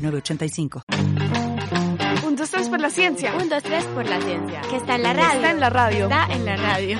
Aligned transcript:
985. 0.00 1.49
Por 2.80 2.88
la 2.88 2.94
ciencia. 2.94 3.34
Un, 3.34 3.50
dos, 3.50 3.62
tres 3.62 3.84
por 3.94 4.08
la 4.08 4.18
ciencia. 4.22 4.62
Que 4.62 4.76
está 4.76 4.94
en 4.94 5.02
la 5.02 5.12
radio. 5.12 5.34
Está 5.34 5.50
en 5.50 5.60
la 5.60 5.68
radio. 5.68 6.04
Está 6.04 6.26
en 6.32 6.46
la 6.46 6.56
radio. 6.56 6.98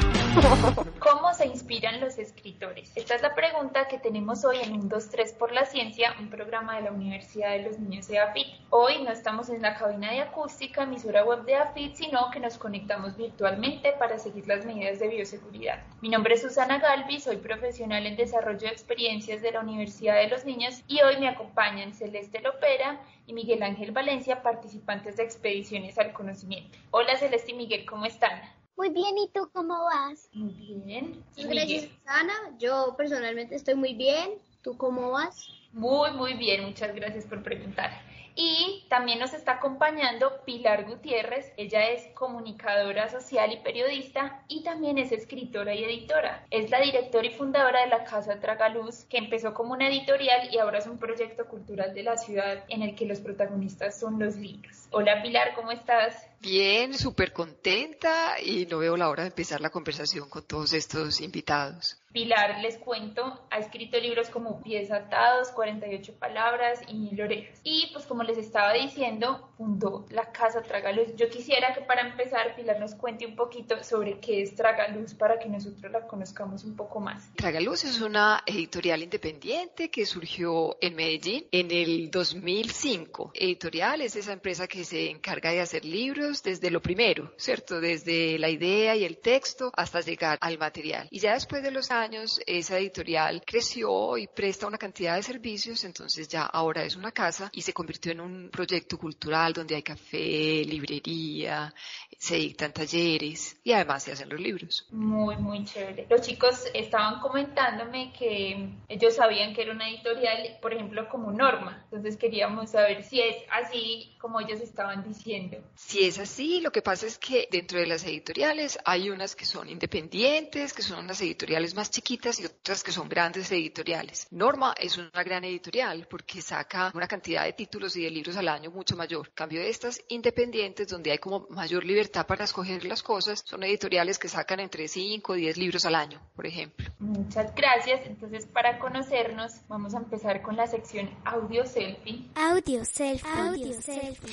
¿Cómo 0.99 1.33
se 1.33 1.47
inspiran 1.47 2.03
los 2.03 2.19
escritores? 2.19 2.93
Esta 2.95 3.15
es 3.15 3.23
la 3.23 3.35
pregunta 3.35 3.89
que 3.89 3.99
tenemos 3.99 4.45
hoy 4.45 4.59
en 4.63 4.75
Un, 4.75 4.91
dos, 4.91 5.09
tres 5.09 5.33
por 5.33 5.53
la 5.53 5.65
ciencia, 5.65 6.15
un 6.21 6.29
programa 6.29 6.77
de 6.77 6.83
la 6.83 6.93
Universidad 6.93 7.53
de 7.53 7.63
los 7.63 7.79
Niños 7.79 8.09
de 8.09 8.19
AFIT. 8.19 8.47
Hoy 8.69 9.03
no 9.03 9.11
estamos 9.11 9.49
en 9.49 9.63
la 9.63 9.75
cabina 9.75 10.11
de 10.11 10.21
acústica, 10.21 10.83
emisora 10.83 11.25
web 11.25 11.45
de 11.47 11.57
AFIT, 11.57 11.95
sino 11.95 12.31
que 12.31 12.41
nos 12.41 12.59
conectamos 12.59 13.17
virtualmente 13.17 13.93
para 13.99 14.19
seguir 14.19 14.47
las 14.47 14.67
medidas 14.67 14.99
de 14.99 15.09
bioseguridad. 15.09 15.83
Mi 16.03 16.11
nombre 16.11 16.35
es 16.35 16.43
Susana 16.43 16.79
Galvi, 16.79 17.21
soy 17.21 17.39
profesional 17.39 18.07
en 18.07 18.17
desarrollo 18.17 18.61
de 18.61 18.69
experiencias 18.69 19.41
de 19.41 19.53
la 19.53 19.61
Universidad 19.61 20.17
de 20.17 20.29
los 20.29 20.45
Niños 20.45 20.83
y 20.87 21.01
hoy 21.01 21.19
me 21.19 21.29
acompañan 21.29 21.95
Celeste 21.95 22.41
Lopera 22.41 23.01
y 23.31 23.33
Miguel 23.33 23.63
Ángel 23.63 23.93
Valencia, 23.93 24.43
participantes 24.43 25.17
de 25.17 25.23
expediciones 25.23 25.97
al 25.99 26.13
conocimiento. 26.13 26.77
Hola 26.91 27.17
Celeste 27.17 27.53
y 27.53 27.55
Miguel, 27.55 27.87
¿cómo 27.87 28.05
están? 28.05 28.43
Muy 28.77 28.91
bien, 28.91 29.17
¿y 29.19 29.29
tú 29.29 29.49
cómo 29.53 29.85
vas? 29.85 30.29
Muy 30.33 30.83
bien. 30.85 31.23
Gracias, 31.37 31.85
Susana. 31.85 32.33
Yo 32.59 32.95
personalmente 32.97 33.55
estoy 33.55 33.75
muy 33.75 33.95
bien. 33.95 34.33
¿Tú 34.63 34.77
cómo 34.77 35.13
vas? 35.13 35.49
Muy, 35.73 36.11
muy 36.13 36.35
bien. 36.35 36.65
Muchas 36.65 36.93
gracias 36.95 37.25
por 37.25 37.43
preguntar. 37.43 37.91
Y 38.35 38.87
también 38.89 39.19
nos 39.19 39.35
está 39.35 39.53
acompañando 39.53 40.43
Pilar 40.45 40.85
Gutiérrez. 40.87 41.53
Ella 41.57 41.91
es 41.91 42.07
comunicadora 42.15 43.09
social 43.09 43.53
y 43.53 43.59
periodista 43.59 44.43
y 44.49 44.63
también 44.63 44.99
es 44.99 45.13
escritora 45.13 45.75
y 45.75 45.85
editora. 45.85 46.47
Es 46.51 46.71
la 46.71 46.81
directora 46.81 47.27
y 47.27 47.31
fundadora 47.31 47.81
de 47.81 47.89
la 47.89 48.05
Casa 48.05 48.41
Tragaluz, 48.41 49.05
que 49.05 49.19
empezó 49.19 49.55
como 49.55 49.73
una 49.73 49.89
editorial 49.89 50.49
y 50.53 50.59
ahora 50.59 50.79
es 50.79 50.87
un 50.87 50.99
proyecto 50.99 51.47
cultural 51.47 51.95
de 51.95 52.03
la 52.03 52.17
ciudad 52.17 52.65
en 52.69 52.83
el 52.83 52.95
que 52.95 53.07
los 53.07 53.21
protagonistas 53.21 53.99
son 53.99 54.19
los 54.19 54.37
libros. 54.37 54.89
Hola 54.91 55.23
Pilar, 55.23 55.55
¿cómo 55.55 55.73
estás? 55.73 56.30
Bien, 56.43 56.95
súper 56.95 57.35
contenta 57.35 58.41
y 58.43 58.65
no 58.65 58.79
veo 58.79 58.97
la 58.97 59.11
hora 59.11 59.25
de 59.25 59.29
empezar 59.29 59.61
la 59.61 59.69
conversación 59.69 60.31
con 60.31 60.43
todos 60.43 60.73
estos 60.73 61.21
invitados. 61.21 61.99
Pilar, 62.13 62.61
les 62.61 62.77
cuento, 62.79 63.47
ha 63.51 63.59
escrito 63.59 64.01
libros 64.01 64.31
como 64.31 64.61
Pies 64.63 64.91
atados, 64.91 65.51
48 65.51 66.15
palabras 66.15 66.81
y 66.89 66.95
Mil 66.95 67.21
orejas. 67.21 67.61
Y 67.63 67.91
pues 67.93 68.07
como 68.07 68.25
les 68.25 68.39
estaba 68.39 68.73
diciendo, 68.73 69.51
fundó 69.57 70.07
la 70.11 70.33
Casa 70.33 70.63
Tragaluz. 70.63 71.15
Yo 71.15 71.29
quisiera 71.29 71.75
que 71.75 71.83
para 71.83 72.09
empezar 72.09 72.57
Pilar 72.57 72.81
nos 72.81 72.95
cuente 72.95 73.27
un 73.27 73.37
poquito 73.37 73.85
sobre 73.85 74.19
qué 74.19 74.41
es 74.41 74.57
Tragaluz 74.57 75.15
para 75.15 75.39
que 75.39 75.49
nosotros 75.49 75.93
la 75.93 76.07
conozcamos 76.09 76.65
un 76.65 76.75
poco 76.75 77.01
más. 77.01 77.31
Tragaluz 77.37 77.85
es 77.85 78.01
una 78.01 78.43
editorial 78.47 79.03
independiente 79.03 79.91
que 79.91 80.07
surgió 80.07 80.79
en 80.81 80.97
Medellín 80.97 81.47
en 81.53 81.71
el 81.71 82.11
2005. 82.11 83.33
Editorial 83.35 84.01
es 84.01 84.17
esa 84.17 84.33
empresa 84.33 84.67
que 84.67 84.85
se 84.85 85.11
encarga 85.11 85.51
de 85.51 85.61
hacer 85.61 85.85
libros 85.85 86.30
desde 86.43 86.71
lo 86.71 86.81
primero, 86.81 87.33
¿cierto? 87.37 87.81
Desde 87.81 88.39
la 88.39 88.49
idea 88.49 88.95
y 88.95 89.05
el 89.05 89.19
texto 89.19 89.73
hasta 89.75 90.01
llegar 90.01 90.39
al 90.41 90.59
material. 90.59 91.09
Y 91.11 91.19
ya 91.19 91.35
después 91.35 91.63
de 91.63 91.73
los 91.73 91.91
años, 91.91 92.41
esa 92.47 92.79
editorial 92.79 93.43
creció 93.45 94.17
y 94.17 94.29
presta 94.29 94.67
una 94.67 94.79
cantidad 94.79 95.17
de 95.17 95.23
servicios, 95.23 95.85
entonces 95.85 96.29
ya 96.29 96.43
ahora 96.43 96.85
es 96.85 96.95
una 96.97 97.13
casa 97.13 97.51
y 97.53 97.63
se 97.63 97.73
convirtió 97.73 98.13
en 98.13 98.21
un 98.21 98.51
proyecto 98.51 98.97
cultural 98.97 99.53
donde 99.53 99.75
hay 99.75 99.83
café, 99.83 100.65
librería, 100.65 101.75
se 102.21 102.37
dictan 102.37 102.75
talleres 102.75 103.57
y 103.65 103.73
además 103.73 104.03
se 104.03 104.13
hacen 104.13 104.29
los 104.29 104.39
libros. 104.39 104.87
Muy, 104.91 105.37
muy 105.39 105.65
chévere. 105.65 106.07
Los 106.11 106.21
chicos 106.21 106.67
estaban 106.75 107.19
comentándome 107.21 108.13
que 108.13 108.75
ellos 108.89 109.15
sabían 109.15 109.55
que 109.55 109.63
era 109.63 109.73
una 109.73 109.89
editorial, 109.89 110.59
por 110.61 110.75
ejemplo, 110.75 111.09
como 111.09 111.33
Norma. 111.33 111.83
Entonces 111.85 112.19
queríamos 112.19 112.73
saber 112.73 113.05
si 113.05 113.23
es 113.23 113.37
así 113.51 114.19
como 114.21 114.39
ellos 114.39 114.61
estaban 114.61 115.03
diciendo. 115.03 115.57
Si 115.75 116.05
es 116.05 116.19
así, 116.19 116.61
lo 116.61 116.71
que 116.71 116.83
pasa 116.83 117.07
es 117.07 117.17
que 117.17 117.49
dentro 117.51 117.81
de 117.81 117.87
las 117.87 118.05
editoriales 118.05 118.79
hay 118.85 119.09
unas 119.09 119.35
que 119.35 119.47
son 119.47 119.71
independientes, 119.71 120.75
que 120.75 120.83
son 120.83 121.03
unas 121.03 121.23
editoriales 121.23 121.75
más 121.75 121.91
chiquitas 121.91 122.39
y 122.39 122.45
otras 122.45 122.85
que 122.85 122.93
son 122.93 123.09
grandes 123.09 123.51
editoriales. 123.51 124.27
Norma 124.31 124.75
es 124.79 124.99
una 124.99 125.25
gran 125.25 125.45
editorial 125.45 126.07
porque 126.07 126.43
saca 126.43 126.93
una 126.95 127.09
cantidad 127.09 127.45
de 127.45 127.55
títulos 127.55 127.97
y 127.97 128.05
de 128.05 128.11
libros 128.11 128.37
al 128.37 128.49
año 128.49 128.71
mucho 128.71 128.95
mayor. 128.95 129.29
En 129.29 129.35
cambio 129.35 129.61
de 129.61 129.71
estas 129.71 130.03
independientes, 130.09 130.89
donde 130.89 131.13
hay 131.13 131.19
como 131.19 131.47
mayor 131.49 131.83
libertad 131.83 132.10
para 132.11 132.45
escoger 132.45 132.85
las 132.85 133.03
cosas, 133.03 133.43
son 133.45 133.63
editoriales 133.63 134.19
que 134.19 134.29
sacan 134.29 134.61
entre 134.61 134.89
5 134.89 135.33
o 135.33 135.35
10 135.35 135.57
libros 135.57 135.85
al 135.85 135.95
año, 135.95 136.21
por 136.35 136.47
ejemplo. 136.47 136.91
Muchas 136.99 137.55
gracias. 137.55 138.01
Entonces, 138.07 138.47
para 138.47 138.79
conocernos, 138.79 139.61
vamos 139.69 139.95
a 139.95 139.99
empezar 139.99 140.43
con 140.43 140.57
la 140.57 140.67
sección 140.67 141.11
audio 141.25 141.67
selfie. 141.67 142.31
Audio 142.35 142.85
selfie. 142.85 143.31
Audio 143.31 143.73
selfie. 143.81 144.31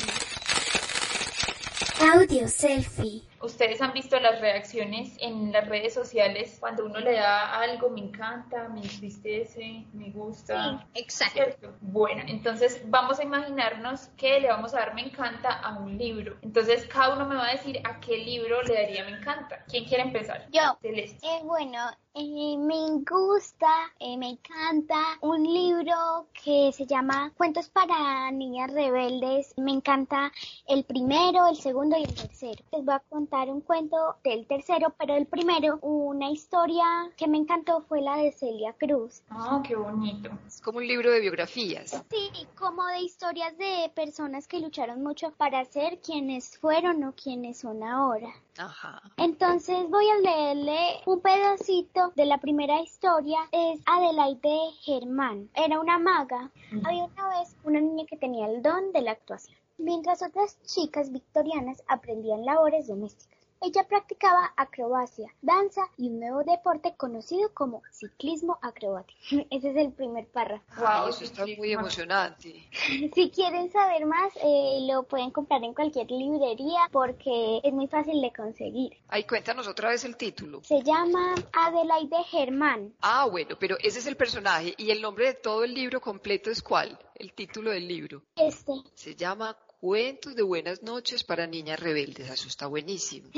Audio 2.00 2.48
selfie. 2.48 3.24
Ustedes 3.42 3.82
han 3.82 3.94
visto 3.94 4.20
las 4.20 4.42
reacciones 4.42 5.16
en 5.20 5.52
las 5.52 5.68
redes 5.68 5.94
sociales 5.94 6.58
cuando 6.60 6.86
uno 6.86 7.00
le 7.00 7.14
da 7.14 7.60
algo, 7.60 7.90
me 7.90 8.02
encanta, 8.02 8.68
me 8.70 8.82
entristece, 8.82 9.86
me 9.94 10.10
gusta. 10.10 10.86
Sí, 10.94 11.02
exacto. 11.02 11.34
¿Cierto? 11.36 11.74
Bueno, 11.82 12.24
entonces 12.28 12.82
vamos 12.86 13.20
a 13.20 13.24
imaginarnos 13.24 14.08
que 14.18 14.40
le 14.40 14.48
vamos 14.48 14.74
a 14.74 14.80
dar 14.80 14.96
me 14.96 15.02
encanta 15.02 15.50
a 15.50 15.78
un 15.78 15.98
libro. 15.98 16.38
Entonces 16.42 16.86
cada 16.88 17.16
uno 17.16 17.26
me 17.28 17.36
va 17.36 17.48
a 17.48 17.52
decir 17.52 17.80
a 17.84 18.00
qué 18.00 18.18
libro 18.18 18.62
le 18.64 18.74
daría 18.74 19.04
me 19.04 19.18
encanta. 19.18 19.64
¿Quién 19.68 19.86
quiere 19.86 20.04
empezar? 20.04 20.48
Yo. 20.52 20.78
Celeste. 20.82 21.26
Eh, 21.26 21.42
bueno, 21.44 21.78
eh, 22.14 22.58
me 22.58 23.04
gusta, 23.08 23.68
eh, 24.00 24.18
me 24.18 24.30
encanta 24.30 24.96
un 25.22 25.44
libro 25.44 26.28
que 26.34 26.72
se 26.72 26.86
llama 26.86 27.32
Cuentos 27.38 27.70
para 27.70 28.32
niñas 28.32 28.72
rebeldes. 28.72 29.54
Me 29.58 29.72
encanta 29.72 30.32
el 30.68 30.84
primero, 30.84 31.48
el 31.48 31.58
segundo 31.58 31.96
y 31.98 32.04
el 32.04 32.14
tercero. 32.16 32.64
Les 32.72 32.84
voy 32.84 32.96
a 32.96 33.00
contar 33.10 33.27
un 33.32 33.62
cuento 33.62 34.16
del 34.24 34.48
tercero, 34.48 34.94
pero 34.98 35.16
el 35.16 35.26
primero, 35.26 35.80
una 35.82 36.30
historia 36.32 36.86
que 37.18 37.28
me 37.28 37.38
encantó 37.38 37.82
fue 37.82 38.02
la 38.02 38.18
de 38.18 38.32
Celia 38.32 38.74
Cruz. 38.74 39.22
Ah, 39.30 39.62
qué 39.66 39.76
bonito. 39.76 40.30
Es 40.48 40.62
como 40.62 40.78
un 40.78 40.88
libro 40.88 41.12
de 41.12 41.20
biografías. 41.20 42.04
Sí, 42.10 42.48
como 42.58 42.86
de 42.88 43.02
historias 43.02 43.58
de 43.58 43.92
personas 43.94 44.48
que 44.48 44.60
lucharon 44.60 45.04
mucho 45.04 45.32
para 45.32 45.66
ser 45.66 46.00
quienes 46.00 46.58
fueron 46.58 47.04
o 47.04 47.14
quienes 47.14 47.60
son 47.60 47.84
ahora. 47.84 48.30
Ajá. 48.58 49.02
Entonces 49.18 49.90
voy 49.90 50.10
a 50.10 50.20
leerle 50.20 50.78
un 51.06 51.20
pedacito 51.20 52.12
de 52.16 52.26
la 52.26 52.40
primera 52.40 52.82
historia. 52.82 53.40
Es 53.52 53.82
Adelaide 53.86 54.72
Germán. 54.82 55.50
Era 55.54 55.80
una 55.80 56.00
maga. 56.00 56.50
Había 56.84 57.06
una 57.06 57.40
vez 57.40 57.56
una 57.64 57.82
niña 57.82 58.06
que 58.10 58.18
tenía 58.18 58.48
el 58.48 58.62
don 58.62 58.92
de 58.94 59.02
la 59.02 59.12
actuación, 59.12 59.58
mientras 59.78 60.22
otras 60.22 60.62
chicas 60.64 61.12
victorianas 61.12 61.84
aprendían 61.88 62.46
labores 62.46 62.88
domésticas. 62.88 63.38
Ella 63.60 63.88
practicaba 63.88 64.54
acrobacia, 64.56 65.34
danza 65.42 65.82
y 65.98 66.10
un 66.10 66.20
nuevo 66.20 66.44
deporte 66.44 66.94
conocido 66.96 67.52
como 67.56 67.82
ciclismo 67.92 68.60
acrobático. 68.62 69.20
Ese 69.50 69.72
es 69.72 69.78
el 69.78 69.92
primer 69.94 70.28
párrafo. 70.28 70.64
Wow, 70.78 71.10
eso 71.10 71.24
está 71.24 71.44
muy 71.46 71.72
emocionante. 71.72 72.70
Si 73.16 73.32
quieren 73.32 73.72
saber 73.72 74.06
más, 74.06 74.34
eh, 74.44 74.86
lo 74.90 75.04
pueden 75.04 75.32
comprar 75.32 75.64
en 75.64 75.74
cualquier 75.74 76.10
librería 76.12 76.82
porque 76.92 77.60
es 77.64 77.74
muy 77.74 77.88
fácil 77.88 78.22
de 78.22 78.32
conseguir. 78.32 78.98
Ay, 79.08 79.24
cuéntanos 79.24 79.68
otra 79.68 79.90
vez 79.90 80.04
el 80.06 80.18
título. 80.18 80.62
Se 80.64 80.84
llama 80.84 81.34
Adelaide 81.52 82.24
Germán. 82.26 82.94
Ah, 83.02 83.28
bueno, 83.30 83.56
pero 83.60 83.78
ese 83.82 84.00
es 84.00 84.08
el 84.08 84.18
personaje 84.18 84.76
y 84.78 84.92
el 84.92 85.02
nombre 85.02 85.28
de 85.28 85.34
todo 85.34 85.64
el 85.64 85.74
libro 85.74 86.00
completo 86.00 86.52
es 86.52 86.62
cuál? 86.62 86.98
El 87.16 87.34
título 87.34 87.72
del 87.72 87.88
libro. 87.88 88.22
Este. 88.36 88.74
Se 88.94 89.16
llama 89.16 89.58
Cuentos 89.80 90.36
de 90.36 90.42
buenas 90.42 90.82
noches 90.82 91.24
para 91.24 91.46
niñas 91.46 91.80
rebeldes. 91.80 92.32
Eso 92.32 92.48
está 92.48 92.66
buenísimo. 92.66 93.30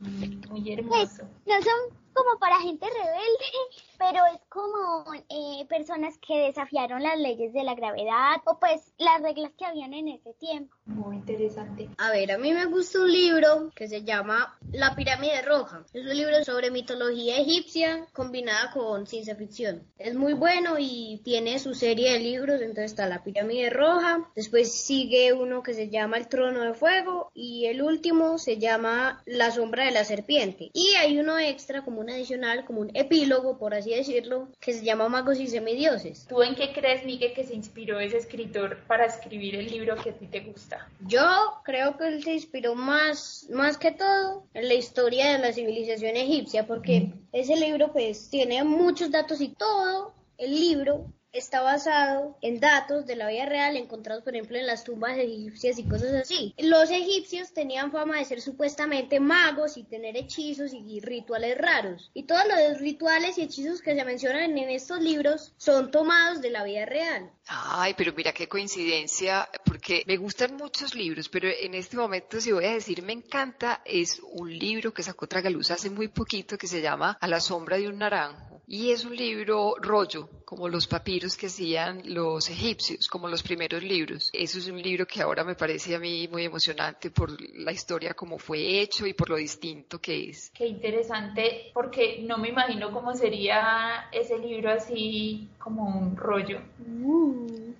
Muy 0.00 0.72
hermoso. 0.72 1.24
no 1.46 1.54
son 1.62 1.96
como 2.16 2.38
para 2.38 2.58
gente 2.60 2.86
rebelde, 2.86 3.44
pero 3.98 4.20
es 4.34 4.40
como 4.48 5.04
eh, 5.28 5.66
personas 5.68 6.14
que 6.26 6.46
desafiaron 6.46 7.02
las 7.02 7.18
leyes 7.18 7.52
de 7.52 7.62
la 7.62 7.74
gravedad 7.74 8.36
o 8.46 8.58
pues 8.58 8.94
las 8.98 9.20
reglas 9.20 9.52
que 9.58 9.66
habían 9.66 9.92
en 9.92 10.08
ese 10.08 10.32
tiempo. 10.34 10.74
Muy 10.86 11.16
interesante. 11.16 11.90
A 11.98 12.10
ver, 12.10 12.32
a 12.32 12.38
mí 12.38 12.52
me 12.52 12.64
gusta 12.66 13.00
un 13.00 13.12
libro 13.12 13.70
que 13.74 13.88
se 13.88 14.02
llama 14.02 14.56
La 14.72 14.94
pirámide 14.94 15.42
roja. 15.42 15.84
Es 15.92 16.02
un 16.02 16.16
libro 16.16 16.42
sobre 16.44 16.70
mitología 16.70 17.36
egipcia 17.36 18.06
combinada 18.12 18.70
con 18.72 19.06
ciencia 19.06 19.36
ficción. 19.36 19.82
Es 19.98 20.14
muy 20.14 20.32
bueno 20.32 20.76
y 20.78 21.20
tiene 21.22 21.58
su 21.58 21.74
serie 21.74 22.12
de 22.12 22.20
libros, 22.20 22.60
entonces 22.60 22.92
está 22.92 23.06
La 23.06 23.22
pirámide 23.22 23.68
roja, 23.68 24.30
después 24.34 24.72
sigue 24.72 25.34
uno 25.34 25.62
que 25.62 25.74
se 25.74 25.90
llama 25.90 26.16
El 26.16 26.28
trono 26.28 26.62
de 26.62 26.72
fuego 26.72 27.30
y 27.34 27.66
el 27.66 27.82
último 27.82 28.38
se 28.38 28.58
llama 28.58 29.22
La 29.26 29.50
sombra 29.50 29.65
de 29.70 29.90
la 29.90 30.04
serpiente. 30.04 30.70
Y 30.72 30.94
hay 30.98 31.18
uno 31.18 31.38
extra 31.38 31.84
como 31.84 32.00
un 32.00 32.10
adicional, 32.10 32.64
como 32.64 32.80
un 32.80 32.90
epílogo, 32.94 33.58
por 33.58 33.74
así 33.74 33.90
decirlo, 33.90 34.48
que 34.60 34.72
se 34.72 34.84
llama 34.84 35.08
Magos 35.08 35.40
y 35.40 35.46
Semidioses. 35.46 36.26
¿Tú 36.28 36.42
en 36.42 36.54
qué 36.54 36.72
crees, 36.72 37.04
Miguel, 37.04 37.32
que 37.34 37.44
se 37.44 37.54
inspiró 37.54 37.98
ese 38.00 38.18
escritor 38.18 38.78
para 38.86 39.06
escribir 39.06 39.56
el 39.56 39.66
libro 39.66 39.96
que 39.96 40.10
a 40.10 40.14
ti 40.14 40.26
te 40.26 40.40
gusta? 40.40 40.88
Yo 41.06 41.60
creo 41.64 41.96
que 41.96 42.08
él 42.08 42.22
se 42.22 42.34
inspiró 42.34 42.74
más, 42.74 43.46
más 43.50 43.78
que 43.78 43.92
todo 43.92 44.44
en 44.54 44.68
la 44.68 44.74
historia 44.74 45.32
de 45.32 45.38
la 45.38 45.52
civilización 45.52 46.16
egipcia, 46.16 46.66
porque 46.66 47.12
ese 47.32 47.56
libro 47.56 47.92
pues 47.92 48.30
tiene 48.30 48.62
muchos 48.64 49.10
datos 49.10 49.40
y 49.40 49.48
todo 49.48 50.14
el 50.38 50.50
libro 50.50 51.06
está 51.38 51.60
basado 51.60 52.36
en 52.40 52.60
datos 52.60 53.06
de 53.06 53.16
la 53.16 53.28
vida 53.28 53.46
real 53.46 53.76
encontrados, 53.76 54.22
por 54.22 54.34
ejemplo, 54.34 54.56
en 54.58 54.66
las 54.66 54.84
tumbas 54.84 55.16
egipcias 55.18 55.78
y 55.78 55.84
cosas 55.84 56.14
así. 56.14 56.54
Los 56.58 56.90
egipcios 56.90 57.52
tenían 57.52 57.92
fama 57.92 58.18
de 58.18 58.24
ser 58.24 58.40
supuestamente 58.40 59.20
magos 59.20 59.76
y 59.76 59.84
tener 59.84 60.16
hechizos 60.16 60.72
y 60.72 61.00
rituales 61.00 61.58
raros. 61.58 62.10
Y 62.14 62.24
todos 62.24 62.44
los 62.46 62.80
rituales 62.80 63.38
y 63.38 63.42
hechizos 63.42 63.82
que 63.82 63.94
se 63.94 64.04
mencionan 64.04 64.56
en 64.56 64.70
estos 64.70 65.00
libros 65.00 65.52
son 65.56 65.90
tomados 65.90 66.40
de 66.40 66.50
la 66.50 66.64
vida 66.64 66.86
real. 66.86 67.30
Ay, 67.48 67.94
pero 67.96 68.12
mira 68.16 68.32
qué 68.32 68.48
coincidencia, 68.48 69.48
porque 69.64 70.02
me 70.06 70.16
gustan 70.16 70.56
muchos 70.56 70.94
libros, 70.94 71.28
pero 71.28 71.48
en 71.48 71.74
este 71.74 71.96
momento 71.96 72.40
si 72.40 72.52
voy 72.52 72.64
a 72.64 72.72
decir 72.72 73.02
me 73.02 73.12
encanta, 73.12 73.82
es 73.84 74.20
un 74.32 74.56
libro 74.56 74.92
que 74.92 75.02
sacó 75.02 75.26
Tragaluz 75.26 75.70
hace 75.70 75.90
muy 75.90 76.08
poquito 76.08 76.58
que 76.58 76.66
se 76.66 76.80
llama 76.80 77.16
A 77.20 77.28
la 77.28 77.40
sombra 77.40 77.76
de 77.76 77.88
un 77.88 77.98
naranjo. 77.98 78.45
Y 78.68 78.90
es 78.90 79.04
un 79.04 79.14
libro 79.14 79.76
rollo, 79.80 80.28
como 80.44 80.68
los 80.68 80.88
papiros 80.88 81.36
que 81.36 81.46
hacían 81.46 82.02
los 82.04 82.50
egipcios, 82.50 83.06
como 83.06 83.28
los 83.28 83.42
primeros 83.42 83.80
libros. 83.82 84.28
Eso 84.32 84.58
es 84.58 84.66
un 84.66 84.82
libro 84.82 85.06
que 85.06 85.22
ahora 85.22 85.44
me 85.44 85.54
parece 85.54 85.94
a 85.94 86.00
mí 86.00 86.26
muy 86.26 86.44
emocionante 86.44 87.10
por 87.12 87.30
la 87.56 87.70
historia, 87.70 88.14
como 88.14 88.38
fue 88.38 88.80
hecho 88.80 89.06
y 89.06 89.14
por 89.14 89.30
lo 89.30 89.36
distinto 89.36 90.00
que 90.00 90.30
es. 90.30 90.50
Qué 90.50 90.66
interesante, 90.66 91.70
porque 91.72 92.18
no 92.22 92.38
me 92.38 92.48
imagino 92.48 92.90
cómo 92.90 93.14
sería 93.14 94.08
ese 94.10 94.36
libro 94.38 94.72
así 94.72 95.48
como 95.58 95.84
un 95.84 96.16
rollo. 96.16 96.60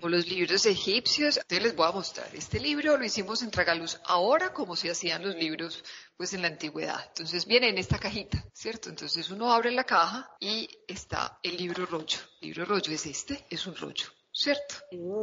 Como 0.01 0.11
los 0.11 0.29
libros 0.29 0.67
egipcios, 0.67 1.39
entonces 1.39 1.63
les 1.63 1.77
voy 1.77 1.89
a 1.89 1.93
mostrar. 1.93 2.29
Este 2.35 2.61
libro 2.61 2.97
lo 2.97 3.05
hicimos 3.05 3.43
en 3.43 3.51
Tragaluz 3.51 3.99
ahora 4.05 4.53
como 4.53 4.77
se 4.77 4.91
hacían 4.91 5.25
los 5.25 5.35
libros 5.37 5.83
pues 6.17 6.35
en 6.35 6.43
la 6.43 6.49
antigüedad. 6.49 7.03
Entonces 7.09 7.47
viene 7.47 7.69
en 7.69 7.79
esta 7.79 7.99
cajita, 7.99 8.45
¿cierto? 8.53 8.91
Entonces 8.91 9.31
uno 9.31 9.53
abre 9.53 9.71
la 9.71 9.85
caja 9.85 10.31
y 10.39 10.69
está 10.87 11.39
el 11.43 11.57
libro 11.57 11.87
rollo. 11.87 12.19
El 12.41 12.49
libro 12.49 12.67
rollo 12.67 12.93
es 12.93 13.07
este, 13.07 13.47
es 13.49 13.67
un 13.67 13.77
rollo. 13.77 14.07
¿Cierto? 14.39 14.75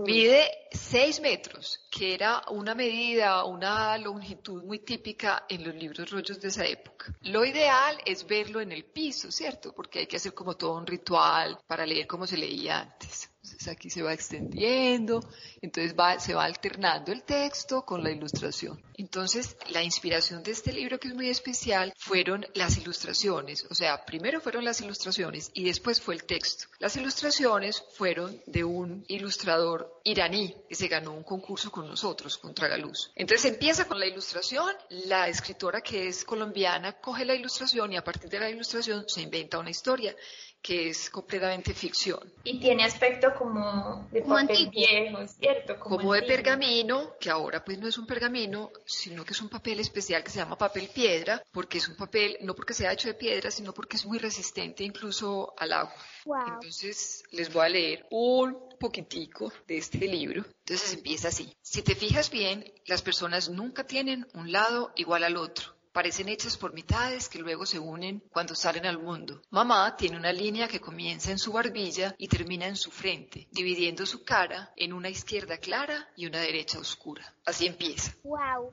Mide 0.07 0.49
6 0.71 1.21
metros, 1.21 1.85
que 1.91 2.15
era 2.15 2.41
una 2.49 2.73
medida, 2.73 3.45
una 3.45 3.95
longitud 3.99 4.63
muy 4.63 4.79
típica 4.79 5.45
en 5.47 5.63
los 5.63 5.75
libros 5.75 6.09
rollos 6.09 6.41
de 6.41 6.47
esa 6.47 6.65
época. 6.65 7.13
Lo 7.21 7.45
ideal 7.45 7.95
es 8.07 8.25
verlo 8.25 8.59
en 8.59 8.71
el 8.71 8.85
piso, 8.85 9.31
¿cierto? 9.31 9.71
Porque 9.71 9.99
hay 9.99 10.07
que 10.07 10.15
hacer 10.15 10.33
como 10.33 10.57
todo 10.57 10.75
un 10.75 10.87
ritual 10.87 11.59
para 11.67 11.85
leer 11.85 12.07
como 12.07 12.25
se 12.25 12.37
leía 12.37 12.79
antes. 12.79 13.29
Entonces 13.43 13.67
aquí 13.67 13.89
se 13.89 14.01
va 14.01 14.13
extendiendo, 14.13 15.19
entonces 15.61 15.93
se 16.19 16.33
va 16.33 16.45
alternando 16.45 17.11
el 17.11 17.23
texto 17.23 17.83
con 17.83 18.01
la 18.01 18.09
ilustración. 18.09 18.81
Entonces 18.95 19.57
la 19.69 19.83
inspiración 19.83 20.43
de 20.43 20.51
este 20.51 20.71
libro 20.71 20.97
que 20.97 21.09
es 21.09 21.13
muy 21.13 21.29
especial 21.29 21.93
fueron 21.97 22.45
las 22.53 22.77
ilustraciones, 22.77 23.65
o 23.69 23.75
sea, 23.75 24.05
primero 24.05 24.39
fueron 24.39 24.63
las 24.63 24.79
ilustraciones 24.79 25.51
y 25.53 25.65
después 25.65 25.99
fue 25.99 26.15
el 26.15 26.23
texto. 26.23 26.67
Las 26.79 26.95
ilustraciones 26.95 27.83
fueron 27.95 28.41
de 28.45 28.63
un 28.63 29.03
ilustrador 29.09 29.99
iraní 30.05 30.55
que 30.69 30.75
se 30.75 30.87
ganó 30.87 31.11
un 31.11 31.23
concurso 31.23 31.69
con 31.69 31.85
nosotros, 31.85 32.37
con 32.37 32.53
Tragaluz. 32.53 33.11
Entonces 33.13 33.51
empieza 33.51 33.85
con 33.85 33.99
la 33.99 34.07
ilustración, 34.07 34.71
la 34.89 35.27
escritora 35.27 35.81
que 35.81 36.07
es 36.07 36.23
colombiana 36.23 36.93
coge 36.93 37.25
la 37.25 37.35
ilustración 37.35 37.91
y 37.91 37.97
a 37.97 38.03
partir 38.05 38.29
de 38.29 38.39
la 38.39 38.49
ilustración 38.49 39.03
se 39.07 39.21
inventa 39.21 39.59
una 39.59 39.69
historia 39.69 40.15
que 40.63 40.89
es 40.89 41.10
completamente 41.10 41.74
ficción. 41.74 42.21
Y 42.45 42.57
tiene 42.57 42.86
aspecto 42.86 43.33
como 43.38 44.07
de 44.12 44.21
Como 44.21 44.36
papel 44.36 44.50
antiguo. 44.50 44.71
viejo, 44.71 45.27
¿cierto? 45.27 45.77
Como 45.77 46.13
de 46.13 46.24
pergamino, 46.24 47.18
que 47.19 47.30
ahora 47.30 47.63
pues 47.65 47.77
no 47.80 47.88
es 47.89 47.98
un 47.98 48.07
pergamino, 48.07 48.71
sino 48.86 49.25
que 49.25 49.33
es 49.33 49.42
un 49.42 49.50
papel 49.50 49.81
especial 49.81 50.24
que 50.24 50.31
se 50.31 50.39
llama 50.39 50.57
papel 50.57 50.88
piedra, 50.88 51.44
porque 51.51 51.80
es 51.80 51.89
un 51.89 51.98
papel, 51.98 52.38
no 52.42 52.56
porque 52.56 52.74
sea 52.74 52.94
hecho 52.94 53.10
de 53.10 53.13
piedra, 53.13 53.51
sino 53.51 53.74
porque 53.74 53.98
es 53.98 54.06
muy 54.06 54.19
resistente 54.19 54.86
incluso 54.86 55.54
al 55.57 55.74
agua. 55.74 55.94
Wow. 56.25 56.54
Entonces 56.54 57.24
les 57.31 57.51
voy 57.51 57.65
a 57.65 57.69
leer 57.69 58.06
un 58.10 58.57
poquitico 58.80 59.51
de 59.68 59.77
este 59.77 60.00
libro. 60.07 60.45
Entonces 60.60 60.94
empieza 60.94 61.27
así. 61.27 61.54
Si 61.62 61.81
te 61.81 61.94
fijas 61.94 62.30
bien, 62.30 62.71
las 62.86 63.01
personas 63.01 63.50
nunca 63.50 63.83
tienen 63.83 64.25
un 64.33 64.54
lado 64.54 64.94
igual 64.95 65.25
al 65.25 65.36
otro. 65.36 65.72
Parecen 65.93 66.27
hechas 66.27 66.57
por 66.57 66.73
mitades 66.73 67.29
que 67.29 67.37
luego 67.37 67.67
se 67.67 67.77
unen 67.77 68.23
cuando 68.31 68.55
salen 68.55 68.87
al 68.87 68.97
mundo. 68.97 69.43
Mamá 69.51 69.95
tiene 69.95 70.17
una 70.17 70.33
línea 70.33 70.67
que 70.67 70.79
comienza 70.79 71.29
en 71.29 71.37
su 71.37 71.51
barbilla 71.51 72.15
y 72.17 72.27
termina 72.27 72.65
en 72.65 72.75
su 72.75 72.89
frente, 72.89 73.47
dividiendo 73.51 74.03
su 74.07 74.23
cara 74.23 74.73
en 74.75 74.91
una 74.91 75.09
izquierda 75.09 75.59
clara 75.59 76.09
y 76.15 76.25
una 76.25 76.39
derecha 76.39 76.79
oscura. 76.79 77.35
Así 77.45 77.65
empieza. 77.67 78.13
Wow. 78.23 78.71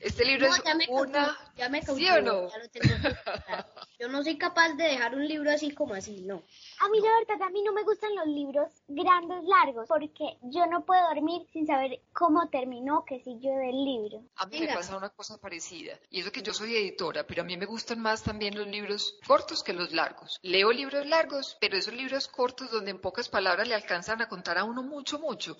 Este 0.00 0.24
libro 0.26 0.48
No, 0.48 0.54
es 0.54 0.62
ya 0.62 0.74
me 0.74 0.86
una... 0.90 1.12
cautivó, 1.24 1.52
ya 1.56 1.68
me 1.70 1.80
¿Sí 1.80 1.86
cautivó, 1.86 2.14
o 2.16 2.20
no? 2.20 2.50
ya 2.50 2.58
lo 2.58 2.68
tengo. 2.68 2.94
Yo 3.98 4.08
no 4.08 4.22
soy 4.22 4.36
capaz 4.36 4.74
de 4.74 4.84
dejar 4.84 5.14
un 5.14 5.26
libro 5.26 5.50
así 5.50 5.72
como 5.72 5.94
así, 5.94 6.22
no. 6.22 6.42
A 6.80 6.88
mí 6.88 7.00
la 7.00 7.08
verdad, 7.18 7.46
a 7.46 7.50
mí 7.50 7.62
no 7.62 7.72
me 7.72 7.82
gustan 7.82 8.14
los 8.14 8.26
libros 8.26 8.70
grandes, 8.88 9.44
largos, 9.44 9.86
porque 9.88 10.36
yo 10.42 10.66
no 10.66 10.84
puedo 10.84 11.02
dormir 11.08 11.46
sin 11.52 11.66
saber 11.66 12.00
cómo 12.12 12.48
terminó, 12.50 13.04
qué 13.06 13.20
siguió 13.20 13.52
del 13.56 13.84
libro. 13.84 14.22
A 14.36 14.46
mí 14.46 14.60
me 14.60 14.66
Venga. 14.66 14.74
pasa 14.74 14.96
una 14.96 15.08
cosa 15.10 15.38
parecida. 15.38 15.98
Y 16.10 16.20
eso 16.20 16.30
que 16.32 16.42
yo 16.42 16.52
soy 16.52 16.76
editora, 16.76 17.26
pero 17.26 17.42
a 17.42 17.44
mí 17.44 17.56
me 17.56 17.66
gustan 17.66 18.00
más 18.00 18.22
también 18.22 18.56
los 18.56 18.66
libros 18.66 19.18
cortos 19.26 19.62
que 19.62 19.72
los 19.72 19.92
largos. 19.92 20.38
Leo 20.42 20.72
libros 20.72 21.06
largos, 21.06 21.56
pero 21.60 21.76
esos 21.76 21.94
libros 21.94 22.28
cortos 22.28 22.70
donde 22.70 22.90
en 22.90 23.00
pocas 23.00 23.28
palabras 23.28 23.66
le 23.68 23.74
alcanzan 23.74 24.20
a 24.22 24.28
contar 24.28 24.58
a 24.58 24.64
uno 24.64 24.82
mucho, 24.82 25.18
mucho. 25.18 25.56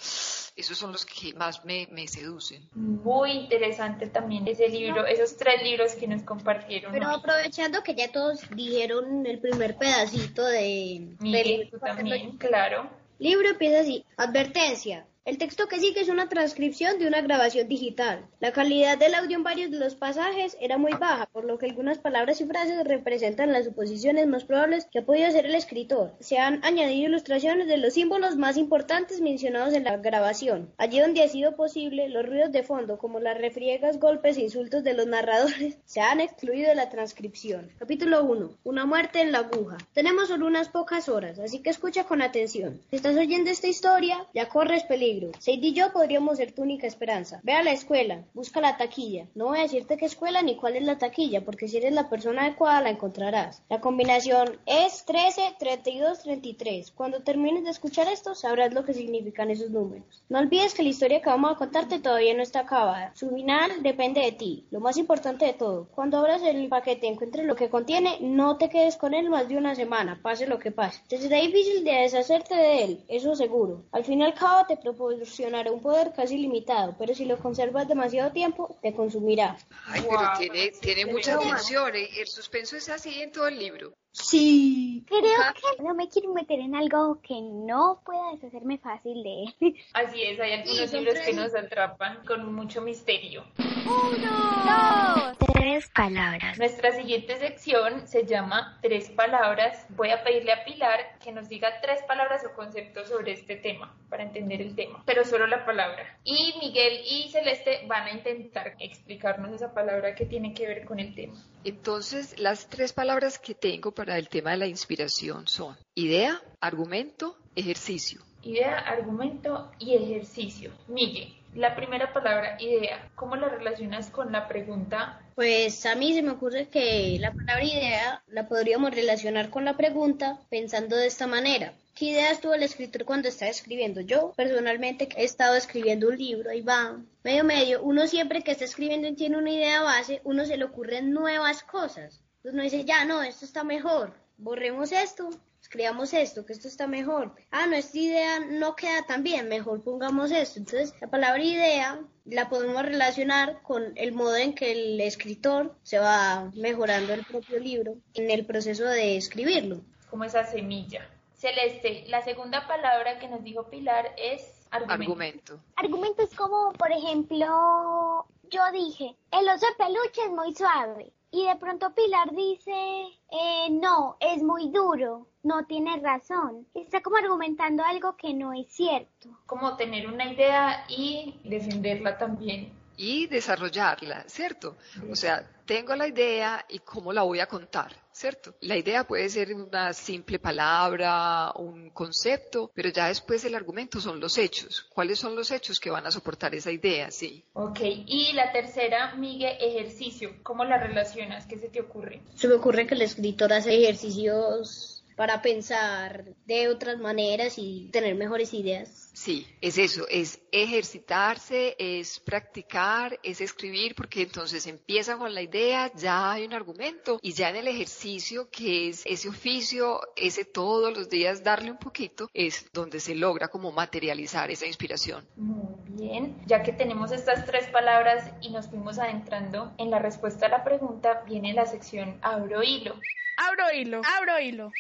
Esos 0.57 0.77
son 0.79 0.93
los 0.93 1.05
que 1.07 1.33
más 1.35 1.65
me, 1.65 1.89
me 1.91 2.07
seducen. 2.09 2.50
Muy 2.75 3.33
interesante 3.33 4.07
también 4.07 4.47
ese 4.49 4.69
libro, 4.69 5.07
esos 5.07 5.37
tres 5.37 5.63
libros 5.63 5.95
que 5.95 6.07
nos 6.07 6.23
compartieron. 6.23 6.93
Pero 6.93 7.09
hoy. 7.09 7.15
aprovechando 7.17 7.83
que 7.83 7.95
ya 7.95 8.11
todos 8.11 8.41
dijeron 8.51 9.27
el 9.27 9.39
primer 9.39 9.77
pedacito 9.77 10.45
de, 10.45 11.17
Miguel, 11.21 11.69
tú 11.71 11.79
también, 11.79 12.37
claro. 12.39 12.91
libro 13.19 13.49
empieza 13.49 13.81
así. 13.81 14.05
Advertencia. 14.17 15.07
El 15.27 15.37
texto 15.37 15.69
que 15.69 15.79
sigue 15.79 16.01
es 16.01 16.09
una 16.09 16.31
transcripción 16.31 16.99
de 16.99 17.07
una 17.07 17.21
grabación 17.21 17.69
digital. 17.69 18.27
La 18.41 18.53
calidad 18.53 18.97
del 18.97 19.15
audio 19.15 19.37
en 19.37 19.43
varios 19.43 19.71
de 19.71 19.79
los 19.79 19.95
pasajes 19.95 20.57
era 20.63 20.79
muy 20.79 20.93
baja, 20.93 21.27
por 21.27 21.45
lo 21.45 21.59
que 21.59 21.67
algunas 21.67 21.99
palabras 21.99 22.41
y 22.41 22.47
frases 22.47 22.83
representan 22.85 23.53
las 23.53 23.67
suposiciones 23.67 24.27
más 24.27 24.45
probables 24.45 24.87
que 24.87 25.01
ha 25.01 25.05
podido 25.05 25.29
hacer 25.29 25.45
el 25.45 25.55
escritor. 25.55 26.15
Se 26.21 26.39
han 26.39 26.65
añadido 26.65 27.11
ilustraciones 27.11 27.69
de 27.69 27.77
los 27.77 27.93
símbolos 27.93 28.37
más 28.37 28.57
importantes 28.57 29.21
mencionados 29.21 29.75
en 29.75 29.85
la 29.85 29.99
grabación. 29.99 30.73
Allí 30.79 31.01
donde 31.01 31.23
ha 31.23 31.29
sido 31.29 31.55
posible, 31.55 32.09
los 32.09 32.25
ruidos 32.25 32.51
de 32.51 32.63
fondo, 32.63 32.97
como 32.97 33.21
las 33.21 33.37
refriegas, 33.37 34.01
golpes 34.01 34.39
e 34.39 34.45
insultos 34.45 34.85
de 34.85 34.95
los 34.95 35.07
narradores, 35.07 35.77
se 35.85 36.01
han 36.01 36.21
excluido 36.21 36.71
de 36.71 36.77
la 36.77 36.89
transcripción. 36.89 37.71
Capítulo 37.79 38.25
1. 38.25 38.53
Una 38.65 38.87
muerte 38.87 39.21
en 39.21 39.33
la 39.33 39.41
aguja. 39.41 39.77
Tenemos 39.93 40.29
solo 40.29 40.47
unas 40.47 40.71
pocas 40.71 41.11
horas, 41.11 41.39
así 41.39 41.59
que 41.59 41.69
escucha 41.69 42.05
con 42.05 42.23
atención. 42.23 42.81
Si 42.89 42.97
estás 42.97 43.19
oyendo 43.19 43.51
esta 43.51 43.69
historia, 43.69 44.27
ya 44.33 44.49
corres 44.49 44.85
peligro. 44.85 45.10
Sadie 45.39 45.71
y 45.71 45.73
yo 45.75 45.93
podríamos 45.93 46.37
ser 46.37 46.53
tu 46.53 46.63
única 46.63 46.87
esperanza. 46.87 47.41
Ve 47.43 47.53
a 47.53 47.63
la 47.63 47.73
escuela, 47.73 48.25
busca 48.35 48.61
la 48.61 48.77
taquilla. 48.77 49.27
No 49.35 49.47
voy 49.47 49.59
a 49.59 49.63
decirte 49.63 49.97
qué 49.97 50.07
escuela 50.07 50.43
ni 50.43 50.57
cuál 50.57 50.77
es 50.77 50.85
la 50.85 50.99
taquilla, 50.99 51.45
porque 51.45 51.69
si 51.69 51.79
eres 51.79 51.93
la 51.93 52.09
persona 52.09 52.43
adecuada 52.43 52.81
la 52.81 52.91
encontrarás. 52.91 53.63
La 53.69 53.81
combinación 53.81 54.59
es 54.67 55.05
13, 55.05 55.57
32, 55.59 56.21
33. 56.21 56.93
Cuando 56.93 57.23
termines 57.23 57.65
de 57.65 57.71
escuchar 57.71 58.09
esto, 58.09 58.35
sabrás 58.35 58.73
lo 58.73 58.85
que 58.85 58.95
significan 58.95 59.51
esos 59.51 59.71
números. 59.71 60.23
No 60.29 60.39
olvides 60.39 60.75
que 60.75 60.83
la 60.83 60.91
historia 60.91 61.21
que 61.21 61.31
vamos 61.31 61.53
a 61.53 61.57
contarte 61.57 61.99
todavía 61.99 62.35
no 62.35 62.43
está 62.43 62.61
acabada. 62.61 63.13
Su 63.15 63.31
final 63.31 63.83
depende 63.83 64.21
de 64.21 64.33
ti. 64.33 64.67
Lo 64.71 64.81
más 64.81 64.97
importante 64.97 65.47
de 65.47 65.55
todo, 65.55 65.89
cuando 65.95 66.19
abras 66.19 66.43
el 66.43 66.69
paquete 66.69 67.07
y 67.07 67.11
encuentres 67.11 67.47
lo 67.47 67.57
que 67.57 67.71
contiene, 67.71 68.19
no 68.21 68.57
te 68.57 68.69
quedes 68.69 68.97
con 68.97 69.15
él 69.15 69.31
más 69.31 69.49
de 69.49 69.57
una 69.57 69.75
semana, 69.75 70.21
pase 70.23 70.47
lo 70.47 70.59
que 70.59 70.71
pase. 70.71 71.03
Te 71.09 71.19
será 71.19 71.39
difícil 71.39 71.85
de 71.85 71.93
deshacerte 71.93 72.55
de 72.55 72.85
él, 72.85 73.05
eso 73.09 73.35
seguro. 73.35 73.85
Al 73.93 74.05
fin 74.05 74.21
y 74.21 74.25
al 74.25 74.35
cabo 74.35 74.67
te 74.67 74.77
propuse 74.77 75.00
proporcionará 75.01 75.73
un 75.73 75.81
poder 75.81 76.13
casi 76.15 76.37
limitado, 76.37 76.95
pero 76.99 77.15
si 77.15 77.25
lo 77.25 77.39
conservas 77.39 77.89
demasiado 77.89 78.33
tiempo, 78.33 78.77
te 78.83 78.93
consumirá. 78.93 79.57
Ay, 79.87 80.03
pero 80.09 80.33
tiene, 80.39 80.73
tiene 80.81 81.07
mucha 81.07 81.39
tensión. 81.39 81.95
¿eh? 81.95 82.09
El 82.19 82.27
suspenso 82.27 82.77
es 82.77 82.89
así 82.89 83.23
en 83.23 83.33
todo 83.33 83.49
el 83.49 83.59
libro. 83.59 83.95
Sí. 84.13 85.05
Creo 85.07 85.23
que 85.23 85.83
no 85.83 85.95
me 85.95 86.09
quiero 86.09 86.35
meter 86.35 86.59
en 86.59 86.75
algo 86.75 87.21
que 87.23 87.41
no 87.41 88.03
pueda 88.05 88.33
deshacerme 88.33 88.79
fácil 88.79 89.23
de 89.23 89.45
él. 89.45 89.55
Así 89.95 90.23
es, 90.23 90.41
hay 90.41 90.53
algunos 90.53 90.93
libros 90.93 91.19
que 91.21 91.33
nos 91.33 91.55
atrapan 91.55 92.25
con 92.27 92.53
mucho 92.53 92.83
misterio. 92.83 93.45
Uno, 93.87 95.37
dos, 95.39 95.50
tres 95.61 95.91
palabras. 95.91 96.59
Nuestra 96.59 96.91
siguiente 96.93 97.37
sección 97.37 98.09
se 98.09 98.25
llama 98.25 98.79
Tres 98.81 99.11
palabras. 99.11 99.85
Voy 99.91 100.09
a 100.11 100.25
pedirle 100.25 100.53
a 100.53 100.65
Pilar 100.65 101.19
que 101.23 101.33
nos 101.33 101.51
diga 101.51 101.69
tres 101.83 102.03
palabras 102.09 102.43
o 102.47 102.55
conceptos 102.55 103.09
sobre 103.09 103.33
este 103.33 103.57
tema, 103.57 103.95
para 104.09 104.23
entender 104.23 104.63
el 104.63 104.75
tema, 104.75 105.03
pero 105.05 105.23
solo 105.23 105.47
la 105.47 105.67
palabra. 105.67 106.19
Y 106.25 106.55
Miguel 106.63 107.03
y 107.05 107.29
Celeste 107.31 107.83
van 107.87 108.05
a 108.07 108.13
intentar 108.13 108.75
explicarnos 108.79 109.53
esa 109.53 109.75
palabra 109.75 110.15
que 110.15 110.25
tiene 110.25 110.55
que 110.55 110.67
ver 110.67 110.87
con 110.87 110.99
el 110.99 111.15
tema. 111.15 111.35
Entonces, 111.63 112.39
las 112.39 112.67
tres 112.71 112.95
palabras 112.95 113.39
que 113.39 113.55
tengo 113.55 113.93
para 113.93 114.17
el 114.17 114.31
tema 114.31 114.53
de 114.53 114.57
la 114.57 114.67
inspiración 114.67 115.47
son 115.47 115.77
idea, 115.95 116.41
argumento, 116.63 117.37
ejercicio. 117.55 118.23
Idea, 118.43 118.79
argumento 118.79 119.71
y 119.79 119.95
ejercicio. 119.95 120.73
Miguel, 120.89 121.35
la 121.55 121.75
primera 121.75 122.13
palabra, 122.13 122.57
idea, 122.61 123.11
¿cómo 123.17 123.35
la 123.35 123.49
relacionas 123.49 124.09
con 124.11 124.31
la 124.31 124.47
pregunta? 124.47 125.21
Pues 125.41 125.87
a 125.87 125.95
mí 125.95 126.13
se 126.13 126.21
me 126.21 126.33
ocurre 126.33 126.69
que 126.69 127.17
la 127.19 127.33
palabra 127.33 127.65
idea 127.65 128.23
la 128.29 128.47
podríamos 128.47 128.95
relacionar 128.95 129.49
con 129.49 129.65
la 129.65 129.75
pregunta 129.75 130.39
pensando 130.51 130.97
de 130.97 131.07
esta 131.07 131.27
manera. 131.27 131.73
¿Qué 131.95 132.11
ideas 132.11 132.43
tuvo 132.43 132.53
el 132.53 132.63
escritor 132.63 133.07
cuando 133.07 133.29
estaba 133.29 133.51
escribiendo? 133.51 134.03
Yo 134.03 134.35
personalmente 134.37 135.09
he 135.17 135.25
estado 135.25 135.55
escribiendo 135.57 136.09
un 136.09 136.19
libro, 136.19 136.53
y 136.53 136.61
va, 136.61 137.01
medio 137.25 137.43
medio, 137.45 137.83
uno 137.83 138.07
siempre 138.07 138.43
que 138.43 138.51
está 138.51 138.67
escribiendo 138.67 139.09
y 139.09 139.15
tiene 139.15 139.39
una 139.39 139.51
idea 139.51 139.81
base, 139.81 140.21
uno 140.25 140.45
se 140.45 140.59
le 140.59 140.65
ocurren 140.65 141.11
nuevas 141.11 141.63
cosas. 141.63 142.21
Entonces 142.37 142.53
uno 142.53 142.63
dice, 142.63 142.85
ya 142.85 143.07
no, 143.07 143.23
esto 143.23 143.47
está 143.47 143.65
mejor, 143.65 144.13
borremos 144.37 144.93
esto, 144.93 145.31
escribamos 145.71 146.13
esto, 146.15 146.45
que 146.45 146.53
esto 146.53 146.67
está 146.67 146.89
mejor. 146.89 147.33
Ah, 147.53 147.65
no, 147.69 147.77
esta 147.77 147.97
idea 147.97 148.41
no 148.41 148.75
queda 148.75 149.07
tan 149.07 149.23
bien, 149.23 149.49
mejor 149.49 149.85
pongamos 149.85 150.33
esto. 150.33 150.59
Entonces, 150.59 150.93
la 151.01 151.07
palabra 151.07 151.45
idea 151.45 152.01
la 152.25 152.49
podemos 152.49 152.83
relacionar 152.83 153.63
con 153.63 153.93
el 153.95 154.13
modo 154.13 154.35
en 154.35 154.53
que 154.53 154.73
el 154.73 155.01
escritor 155.01 155.77
se 155.85 156.01
va 156.01 156.51
mejorando 156.57 157.15
el 157.15 157.25
propio 157.25 157.61
libro 157.61 157.95
en 158.15 158.33
el 158.33 158.45
proceso 158.47 158.85
de 158.85 159.17
escribirlo. 159.17 159.83
Como 160.11 160.25
esa 160.25 160.45
semilla. 160.45 161.09
Celeste, 161.35 162.05
la 162.09 162.23
segunda 162.23 162.67
palabra 162.67 163.21
que 163.21 163.29
nos 163.29 163.45
dijo 163.45 163.71
Pilar 163.71 164.13
es 164.19 164.67
argumento. 164.73 165.05
Argumento. 165.05 165.61
Argumento 165.77 166.23
es 166.25 166.35
como, 166.35 166.73
por 166.73 166.91
ejemplo, 166.91 168.27
yo 168.51 168.63
dije, 168.73 169.15
el 169.31 169.49
oso 169.49 169.67
de 169.67 169.85
peluche 169.85 170.25
es 170.25 170.31
muy 170.33 170.53
suave. 170.53 171.13
Y 171.33 171.47
de 171.47 171.57
pronto 171.57 171.95
Pilar 171.95 172.33
dice, 172.35 172.73
eh, 172.73 173.69
no, 173.71 174.17
es 174.21 174.43
muy 174.43 174.71
duro, 174.71 175.29
no 175.43 175.65
tiene 175.67 175.99
razón. 176.01 176.67
Está 176.75 177.01
como 177.03 177.17
argumentando 177.17 177.85
algo 177.85 178.17
que 178.17 178.35
no 178.35 178.53
es 178.53 178.67
cierto. 178.69 179.29
Como 179.47 179.77
tener 179.77 180.09
una 180.09 180.33
idea 180.33 180.85
y 180.89 181.41
defenderla 181.45 182.19
también 182.19 182.81
y 183.03 183.27
desarrollarla, 183.29 184.25
¿cierto? 184.27 184.77
O 185.11 185.17
sea, 185.17 185.49
tengo 185.71 185.95
la 185.95 186.09
idea 186.09 186.67
y 186.69 186.81
cómo 186.81 187.13
la 187.13 187.23
voy 187.23 187.39
a 187.39 187.47
contar, 187.47 187.95
¿cierto? 188.11 188.57
La 188.61 188.77
idea 188.77 189.07
puede 189.07 189.29
ser 189.29 189.55
una 189.55 189.93
simple 189.93 190.41
palabra, 190.41 191.53
un 191.55 191.91
concepto, 191.91 192.73
pero 192.75 192.89
ya 192.89 193.07
después 193.07 193.45
el 193.45 193.55
argumento 193.55 194.01
son 194.01 194.19
los 194.19 194.37
hechos. 194.37 194.89
¿Cuáles 194.93 195.21
son 195.21 195.37
los 195.37 195.53
hechos 195.53 195.79
que 195.79 195.89
van 195.89 196.05
a 196.05 196.11
soportar 196.11 196.57
esa 196.57 196.73
idea? 196.73 197.13
Sí. 197.13 197.45
Ok, 197.53 197.79
y 197.85 198.33
la 198.33 198.51
tercera, 198.51 199.15
Miguel, 199.15 199.59
ejercicio. 199.61 200.35
¿Cómo 200.43 200.65
la 200.65 200.77
relacionas? 200.77 201.47
¿Qué 201.47 201.57
se 201.57 201.69
te 201.69 201.81
ocurre? 201.81 202.21
Se 202.35 202.49
me 202.49 202.55
ocurre 202.55 202.89
que 202.89 202.97
el 202.97 203.03
escritor 203.03 203.53
hace 203.53 203.73
ejercicios 203.81 205.00
para 205.21 205.43
pensar 205.43 206.25
de 206.47 206.69
otras 206.69 206.99
maneras 206.99 207.59
y 207.59 207.91
tener 207.93 208.15
mejores 208.15 208.55
ideas. 208.55 209.11
Sí, 209.13 209.47
es 209.61 209.77
eso, 209.77 210.09
es 210.09 210.41
ejercitarse, 210.51 211.77
es 211.79 212.19
practicar, 212.19 213.21
es 213.23 213.43
escribir, 213.43 213.95
porque 213.95 214.23
entonces 214.23 214.67
empieza 214.67 215.19
con 215.19 215.35
la 215.35 215.43
idea, 215.43 215.93
ya 215.95 216.33
hay 216.33 216.47
un 216.47 216.55
argumento 216.55 217.19
y 217.21 217.35
ya 217.35 217.51
en 217.51 217.57
el 217.57 217.69
ejercicio, 217.69 218.49
que 218.49 218.89
es 218.89 219.03
ese 219.05 219.29
oficio, 219.29 220.01
ese 220.17 220.47
todos 220.47 220.97
los 220.97 221.11
días 221.11 221.45
darle 221.45 221.71
un 221.71 221.79
poquito, 221.79 222.31
es 222.33 222.73
donde 222.73 222.99
se 222.99 223.15
logra 223.15 223.49
como 223.49 223.73
materializar 223.73 224.51
esa 224.51 224.65
inspiración. 224.65 225.29
Muy 225.37 225.75
bien, 225.87 226.41
ya 226.47 226.63
que 226.63 226.73
tenemos 226.73 227.13
estas 227.13 227.45
tres 227.45 227.67
palabras 227.67 228.33
y 228.41 228.49
nos 228.49 228.69
fuimos 228.69 228.99
adentrando 228.99 229.75
en 229.77 229.91
la 229.91 229.99
respuesta 229.99 230.47
a 230.47 230.49
la 230.49 230.65
pregunta, 230.65 231.25
viene 231.27 231.53
la 231.53 231.67
sección 231.67 232.19
abro 232.23 232.63
hilo. 232.63 232.95
Abro 233.37 233.71
hilo, 233.71 234.01
abro 234.19 234.41
hilo. 234.41 234.73